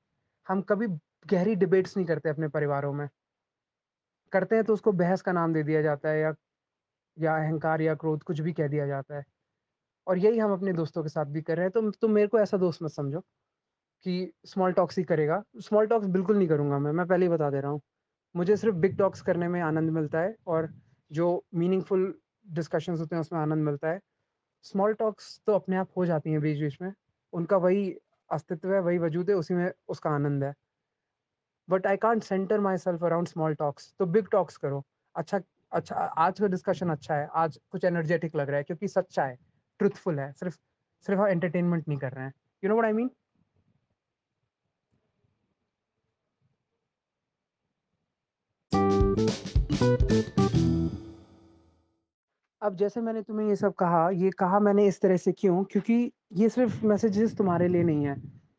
हम 0.47 0.62
कभी 0.62 0.88
गहरी 1.28 1.56
डिबेट्स 1.56 1.97
नहीं 1.97 2.08
करते 2.08 2.30
अपने 2.30 2.47
परिवारों 2.47 2.93
में। 2.93 3.08
करते 4.34 4.56
हैं 4.56 4.63
तो 4.63 4.73
उसको 4.73 4.91
बहस 4.91 5.21
का 5.21 5.32
नाम 5.32 5.54
दे 5.54 5.63
दिया 5.63 5.82
जाता 5.82 6.10
है 6.10 6.19
या 6.19 6.34
या 7.17 7.36
अहंकार 7.38 7.82
या 7.82 7.93
क्रोध 7.95 8.23
कुछ 8.23 8.39
भी 8.41 8.54
कह 8.54 8.67
दिया 8.67 8.86
जाता 8.88 9.17
है। 9.17 9.23
और 10.08 10.17
यही 10.17 10.39
हम 10.39 10.54
अपने 10.54 10.73
दोस्तों 10.73 11.04
के 11.04 11.10
साथ 11.10 11.26
भी 11.26 11.41
कर 11.41 11.56
रहे 11.58 11.65
हैं, 11.65 11.71
तो 11.71 11.91
तुम 11.91 12.12
मेरे 12.12 12.28
को 12.28 12.39
ऐसा 12.39 12.58
दोस्त 12.58 12.84
मत 12.84 12.91
समझो 12.91 13.19
कि 14.06 14.32
स्मॉल 14.45 14.73
टॉक्स 14.73 14.97
ही 14.97 15.04
करेगा। 15.04 15.43
स्मॉल 15.60 15.88
टॉक्स 15.88 16.08
बिल्कुल 16.08 16.38
नहीं 16.38 16.47
करूँगा 16.47 16.80
मैं, 16.80 16.91
मैं 16.91 17.08
पहले 17.08 17.26
ही 17.26 17.30
बता 17.32 17.50
दे 17.50 17.62
रहा 17.62 17.71
हूँ। 17.71 17.82
मुझे 18.36 18.58
सिर्फ़ 18.58 18.76
बिग 18.78 18.97
टॉक्स 18.97 19.21
करने 19.21 19.47
में 19.47 19.62
आनंद 19.62 19.89
मिलता 19.91 20.21
है 20.21 20.36
और 20.47 20.69
जो 21.12 21.43
मीनिंगफुल 21.56 22.13
डिस्कशंस 22.47 23.00
होते 23.00 23.15
हैं 23.15 23.21
उसमें 23.21 23.39
आनंद 23.39 23.65
मिलता 23.65 23.89
है। 23.89 24.00
स्मॉल 24.63 24.93
टॉक्स 24.93 25.41
तो 25.48 25.54
अपने 25.54 25.76
आप 25.76 25.89
हो 25.98 26.06
जाती 26.06 26.32
हैं 26.32 26.41
बीच-बीच 26.41 26.78
में। 26.82 26.93
उनका 27.34 27.58
वही 27.58 27.96
अस्तित्व 28.32 28.74
है, 28.74 28.80
वही 28.80 28.98
वजूद 28.98 29.30
है, 29.30 29.36
उसी 29.36 29.54
में 29.54 29.72
उसका 29.88 30.10
आनंद 30.10 30.43
है। 30.43 30.54
But 31.70 31.88
I 31.88 31.98
can't 31.98 32.24
centre 32.24 32.60
myself 32.78 33.04
around 33.04 33.28
small 33.28 33.56
talks, 33.56 33.93
तो 34.00 34.06
बिग 34.06 34.28
टॉक्स 34.32 34.58
करो। 34.58 34.86
अच्छा 35.15 35.41
अच्छा 35.72 35.96
आज 35.96 36.39
का 36.39 36.48
डिस्कशन 36.48 36.89
अच्छा 36.89 37.15
है, 37.15 37.30
आज 37.36 37.60
कुछ 37.72 37.86
एनर्जेटिक 37.86 38.36
लग 38.36 38.48
रहा 38.48 38.58
है 38.58 38.63
क्योंकि 38.63 38.88
सच्चा 38.88 39.24
है, 39.24 39.38
ट्रुथफुल 39.80 40.20
है, 40.20 40.34
सिर्फ़ 40.34 40.58
सिर्फ़ 41.02 41.22
हम 41.22 41.28
एंटरटेनमेंट 41.28 41.88
नहीं 41.88 42.00
कर 42.00 42.12
रहे 42.12 42.26
हैं। 42.26 42.34
You 42.63 42.70
know 42.70 42.76
what 42.76 42.86
I 42.86 42.93
mean? 42.93 43.12
अब 52.62 52.76
जैसे 52.76 53.02
मैंने 53.02 53.22
तुम्हें 53.22 53.48
ये 53.48 53.56
सब 53.56 53.74
कहा, 53.74 54.10
ये 54.10 54.30
कहा 54.30 54.60
मैंने 54.60 54.88
इस 54.88 55.02
तरह 55.02 55.17
से 55.17 55.32
क्यों? 55.32 55.63
क्योंकि 55.63 56.12
ये 56.34 56.50
सिर्फ़ 56.50 56.86
मैसेजेस 56.86 57.38
तुम्हारे 57.38 57.67
लिए 57.67 57.84
नहीं 57.84 58.06
है। 58.06 58.15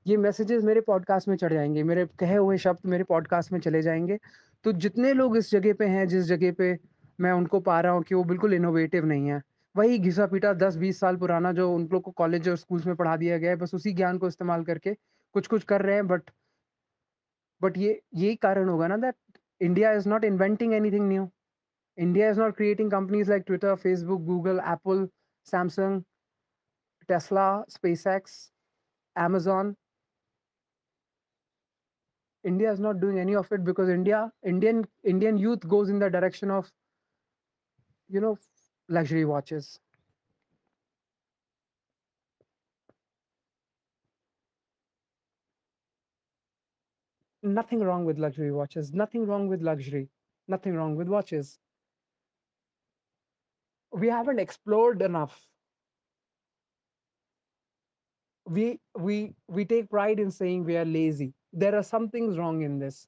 ये 0.06 0.16
मैसेजेस 0.16 0.64
मेरे 0.64 0.80
पॉडकास्ट 0.80 1.28
में 1.28 1.36
चढ़ 1.36 1.52
जाएँगे, 1.52 1.82
मेरे 1.82 2.06
कहे 2.06 2.36
हुए 2.36 2.58
शब्द 2.58 2.78
मेरे 2.86 3.04
पॉडकास्ट 3.04 3.52
में 3.52 3.60
चले 3.60 3.82
जाएँगे। 3.82 4.18
तो 4.64 4.72
जितने 4.72 5.12
लोग 5.12 5.36
इस 5.36 5.50
जगह 5.50 5.74
पे 5.74 5.86
हैं, 5.86 6.08
जिस 6.08 6.24
जगह 6.24 6.52
पे 6.52 6.78
मैं 7.20 7.32
उनको 7.32 7.60
पा 7.60 7.80
रहा 7.80 7.92
हूँ 7.92 8.02
कि 8.02 8.14
वो 8.14 8.24
बिल्कुल 8.24 8.54
इनोवेटिव 8.54 9.06
नहीं 9.06 9.28
है। 9.28 9.42
वही 9.76 9.98
घिसा-पीटा 9.98 10.52
10-20 10.52 11.00
साल 11.00 11.16
पुराना 11.16 11.52
जो 11.52 11.74
उन 11.74 11.88
लोग 11.92 12.02
को 12.02 12.10
कॉलेज 12.10 12.48
और 12.48 12.56
स्कूल्स 12.56 12.86
में 12.86 12.96
पढ़ा 12.96 13.16
दिया 13.16 13.38
गया 13.38 13.50
है, 13.50 13.56
बस 13.56 13.74
उसी 13.74 13.92
ज्ञान 13.92 14.18
को 14.18 14.28
इस्तेमाल 14.28 14.64
करके 14.64 14.94
कुछ-कुछ 15.32 15.64
कर 15.64 15.82
रहे 15.82 15.94
हैं 15.94 16.06
बट 16.06 16.22
बट 17.62 17.78
ये 17.78 18.02
यही 18.14 18.36
कारण 18.36 18.68
होगा 18.68 18.86
ना 18.86 18.96
that 18.96 19.14
India 19.60 19.92
is 19.92 20.08
not 20.08 20.24
inventing 20.24 20.74
anything 20.74 21.08
new. 21.08 21.30
India 21.98 22.30
is 22.30 22.38
not 22.38 22.54
creating 22.56 22.88
companies 22.88 23.28
like 23.28 23.44
Twitter, 23.44 23.76
Facebook, 23.76 24.24
Google, 24.24 24.60
Apple, 24.60 25.08
Samsung, 25.44 26.04
Tesla, 27.08 27.64
SpaceX, 27.68 28.50
Amazon. 29.16 29.76
India 32.44 32.70
is 32.70 32.78
not 32.78 33.00
doing 33.00 33.18
any 33.18 33.34
of 33.34 33.50
it 33.50 33.64
because 33.64 33.88
India, 33.88 34.30
Indian 34.44 34.86
Indian 35.02 35.36
youth 35.36 35.66
goes 35.66 35.88
in 35.88 35.98
the 35.98 36.08
direction 36.08 36.52
of, 36.52 36.70
you 38.08 38.20
know, 38.20 38.38
luxury 38.88 39.24
watches. 39.24 39.80
Nothing 47.42 47.80
wrong 47.80 48.04
with 48.04 48.18
luxury 48.18 48.52
watches, 48.52 48.92
nothing 48.94 49.26
wrong 49.26 49.48
with 49.48 49.62
luxury, 49.62 50.08
nothing 50.46 50.74
wrong 50.74 50.94
with 50.94 51.08
watches. 51.08 51.58
We 53.92 54.08
haven't 54.08 54.38
explored 54.38 55.02
enough. 55.02 55.46
We 58.46 58.80
we 58.96 59.34
we 59.48 59.64
take 59.64 59.90
pride 59.90 60.18
in 60.18 60.30
saying 60.30 60.64
we 60.64 60.76
are 60.76 60.84
lazy. 60.84 61.34
There 61.52 61.74
are 61.74 61.82
some 61.82 62.08
things 62.08 62.38
wrong 62.38 62.62
in 62.62 62.78
this. 62.78 63.06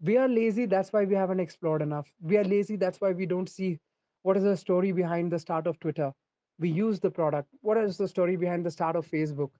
We 0.00 0.16
are 0.18 0.28
lazy, 0.28 0.66
that's 0.66 0.92
why 0.92 1.04
we 1.04 1.14
haven't 1.14 1.40
explored 1.40 1.82
enough. 1.82 2.12
We 2.20 2.36
are 2.36 2.44
lazy, 2.44 2.76
that's 2.76 3.00
why 3.00 3.12
we 3.12 3.26
don't 3.26 3.48
see 3.48 3.80
what 4.22 4.36
is 4.36 4.42
the 4.44 4.56
story 4.56 4.92
behind 4.92 5.32
the 5.32 5.38
start 5.38 5.66
of 5.66 5.80
Twitter. 5.80 6.12
We 6.58 6.70
use 6.70 7.00
the 7.00 7.10
product. 7.10 7.48
What 7.62 7.78
is 7.78 7.96
the 7.96 8.08
story 8.08 8.36
behind 8.36 8.66
the 8.66 8.70
start 8.70 8.96
of 8.96 9.06
Facebook? 9.10 9.50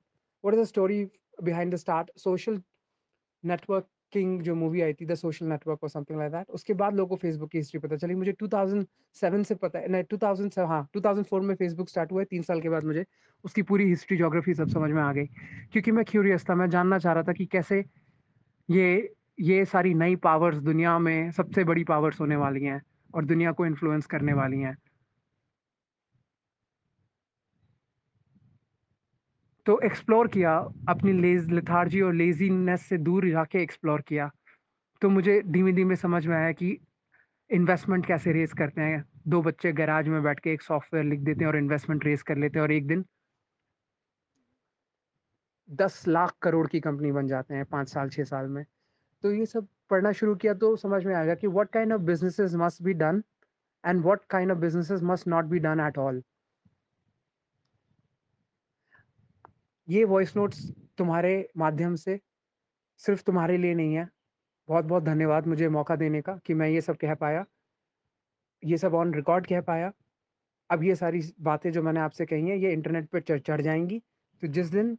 What 0.43 0.55
is 0.55 0.61
the 0.61 0.67
story 0.67 1.11
behind 1.43 1.73
the 1.73 1.79
start 1.79 2.11
social 2.17 2.59
networking 4.17 4.43
जो 4.43 4.55
movie 4.55 4.81
आई 4.81 4.93
थी 4.93 5.07
the 5.07 5.15
social 5.15 5.47
network 5.47 5.83
और 5.83 5.89
something 5.89 6.19
like 6.19 6.33
that 6.33 6.51
उसके 6.51 6.75
बाद 6.75 6.95
लोगों 6.95 7.09
को 7.09 7.17
Facebook 7.17 7.51
की 7.51 7.59
history 7.59 7.81
पता 7.81 7.97
चली। 7.97 8.15
मुझे 8.15 8.33
2007 8.33 9.45
से 9.45 9.55
पता 9.55 9.79
है 9.79 9.89
नहीं 9.89 10.05
2000 10.05 10.67
हाँ 10.67 10.89
2004 10.95 11.41
में 11.41 11.55
फेसबुक 11.55 11.89
स्टार्ट 11.89 12.13
हुआ 12.13 12.21
है, 12.21 12.25
तीन 12.25 12.43
साल 12.43 12.61
के 12.61 12.69
बाद 12.69 12.85
मुझे 12.85 13.05
उसकी 13.45 13.63
पूरी 13.63 13.85
हिस्ट्री 13.85 14.17
जोग्राफी 14.17 14.55
सब 14.55 14.69
समझ 14.69 14.91
में 14.91 15.03
आ 15.03 15.13
गई। 15.13 15.27
क्योंकि 15.73 15.91
मैं 15.91 16.05
क्यूरियस 16.05 16.45
था, 16.51 16.55
मैं 16.55 16.71
जानना 16.71 16.99
चाह 16.99 17.13
रहा 17.13 17.23
था 17.23 17.33
कि 17.33 17.47
कैसे 17.47 17.85
ये 18.71 19.13
ये 19.41 19.65
सारी 19.65 19.95
नई 19.95 20.17
पावर्स 20.17 20.59
दुनिया 20.59 20.99
में 20.99 21.31
सबसे 21.31 21.65
बड़ी 21.65 21.85
पावर्स 21.85 22.21
होने 22.21 22.37
वाली 22.37 22.65
हैं 22.65 22.83
और 23.15 23.25
दुनिया 23.25 23.53
को 23.53 23.67
इन्फ्लुएंस 23.67 24.07
करने 24.07 24.33
वाली 24.33 24.61
हैं। 24.61 24.77
तो 29.67 29.79
एक्सप्लोर 29.81 30.29
किया, 30.29 30.57
अपनी 30.89 31.13
लेज 31.13 31.47
लिथार्जी 31.51 32.01
और 32.01 32.15
लेजीनेस 32.15 32.83
से 32.87 32.99
दूर 32.99 33.29
जाके 33.31 33.63
एक्सप्लोर 33.63 34.01
किया। 34.09 34.31
तो 35.03 35.09
मुझे 35.09 35.41
धीमे 35.47 35.73
धीमे 35.73 35.97
समझ 35.97 36.27
में 36.27 36.37
आया 36.37 36.51
कि 36.53 36.77
इन्वेस्टमेंट 37.51 38.07
कैसे 38.07 38.33
रेस 38.33 38.53
करते 38.53 38.81
हैं। 38.81 39.05
दो 39.29 39.41
बच्चे 39.43 39.73
गैराज 39.73 40.09
में 40.09 40.23
बैठ 40.23 40.41
के 40.41 40.53
एक 40.53 40.63
सॉफ्टवेयर 40.63 41.05
लिख 41.07 41.21
देते 41.21 41.41
हैं 41.41 41.49
और 41.49 41.57
इन्वेस्टमेंट 41.57 42.05
रेस 42.05 42.23
कर 42.23 42.37
लेते 42.37 42.59
हैं 42.59 42.63
और 42.63 42.73
एक 42.73 42.87
दिन 42.87 43.05
दस 45.69 46.03
लाख 46.09 46.35
करोड़ 46.43 46.67
की 46.69 46.81
कंपनी 46.81 47.13
बन 47.13 47.27
जाते 47.27 47.55
हैं 47.55 47.65
पाँच 47.65 47.89
साल 47.89 48.09
छः 48.11 48.25
साल 48.25 48.47
में। 48.49 48.65
तो 49.25 49.33
ये 49.33 49.47
सब 49.47 49.67
पढ़ना 49.91 50.13
शुरू 50.13 50.35
किया 50.35 50.55
तो 50.55 50.75
समझ 50.77 51.05
में 51.07 51.15
आएगा 51.15 51.35
कि 51.35 51.47
what 51.47 51.71
kind 51.73 51.93
of 51.93 52.01
businesses 52.03 52.55
must 52.55 52.83
be 52.83 52.93
done 52.95 53.23
and 53.85 54.03
what 54.03 54.21
kind 54.31 54.53
of 54.53 54.59
businesses 54.59 55.01
must 55.03 55.29
not 55.29 55.45
be 55.45 55.59
done 55.59 55.81
at 55.81 55.99
all 55.99 56.23
ये 59.89 60.05
वॉइस 60.05 60.37
नोट्स 60.37 60.71
तुम्हारे 60.99 61.49
माध्यम 61.57 61.95
से 61.95 62.21
सिर्फ़ 63.01 63.23
तुम्हारे 63.25 63.57
लिए 63.59 63.75
नहीं 63.75 63.95
है। 63.95 64.09
बहुत 64.69 64.85
बहुत 64.85 65.05
धन्यवाद 65.05 65.47
मुझे 65.47 65.69
मौका 65.69 65.97
देने 65.97 66.23
का 66.23 66.37
कि 66.47 66.55
मैं 66.55 66.69
ये 66.69 66.81
सब 66.81 66.97
कह 66.97 67.15
पाया। 67.15 67.47
ये 68.63 68.77
सब 68.79 68.95
ऑन 68.95 69.15
रिकॉर्ड 69.15 69.47
कह 69.47 69.61
पाया। 69.61 69.93
अब 70.71 70.85
ये 70.85 70.95
सारी 70.95 71.23
बातें 71.41 71.73
जो 71.73 71.83
मैंने 71.83 72.01
आपसे 72.01 72.27
कही 72.27 72.49
हैं, 72.49 72.57
ये 72.57 72.73
इंटरनेट 72.73 73.09
पे 73.11 73.21
चढ़ 73.21 73.61
जाएँगी। 73.61 73.99
तो 74.43 74.47
जिस 74.49 74.67
दिन 74.67 74.99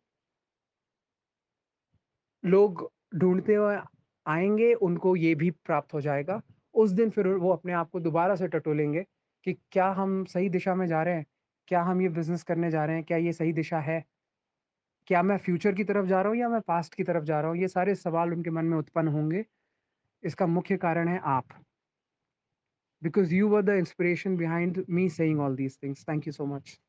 लोग 2.44 2.92
ढूंढते 3.16 3.56
हुए 3.56 3.78
आएँगे, 4.26 4.74
उनको 4.74 5.16
ये 5.16 5.36
भी 5.36 5.52
प्राप्त 5.52 5.94
हो 5.94 6.02
जाएगा। 6.02 6.42
उस 6.74 6.92
दिन 6.92 7.10
फिर 7.10 7.28
वो 7.28 7.52
अपने 7.52 7.74
आप 7.74 7.90
को 7.90 8.00
दोबारा 8.00 8.36
से 8.36 8.48
टटोलेंगे 8.48 9.06
कि 9.46 9.54
क्या 9.72 9.88
हम 9.92 10.24
सही 10.26 10.50
दिशा 10.50 10.76
में 10.76 10.86
जा 10.88 11.04
रहे 11.04 11.16
हैं? 11.16 11.26
क्या 11.68 11.82
हम 11.82 12.02
ये 12.02 12.10
बिज़नेस 12.10 12.44
करने 12.44 12.72
जा 12.72 12.86
रहे 12.86 12.96
हैं? 12.96 13.06
क्या 13.06 13.18
ये 13.18 13.34
सही 13.34 13.54
दिशा 13.54 13.80
है? 13.80 14.04
क्या 15.08 15.22
मैं 15.24 15.38
फ्यूचर 15.38 15.74
की 15.76 15.84
तरफ़ 15.84 16.06
जा 16.06 16.22
रहा 16.22 16.30
हूँ 16.30 16.38
या 16.38 16.48
मैं 16.50 16.60
पास्ट 16.62 16.94
की 16.94 17.04
तरफ़ 17.04 17.24
जा 17.24 17.40
रहा 17.42 17.50
हूँ? 17.50 17.58
ये 17.58 17.68
सारे 17.68 17.96
सवाल 17.96 18.32
उनके 18.34 18.50
मन 18.50 18.66
में 18.66 18.78
उत्पन्न 18.78 19.08
होंगे। 19.08 19.44
इसका 20.24 20.48
मुख्य 20.48 20.78
कारण 20.78 21.08
है 21.08 21.20
आप। 21.24 21.46
Because 23.02 23.34
you 23.34 23.48
were 23.50 23.62
the 23.62 23.70
inspiration 23.70 24.38
behind 24.38 24.84
me 24.90 25.10
saying 25.10 25.40
all 25.40 25.56
these 25.56 25.78
things 25.84 26.06
thank 26.10 26.28
you 26.28 26.34
so 26.34 26.46
much 26.46 26.80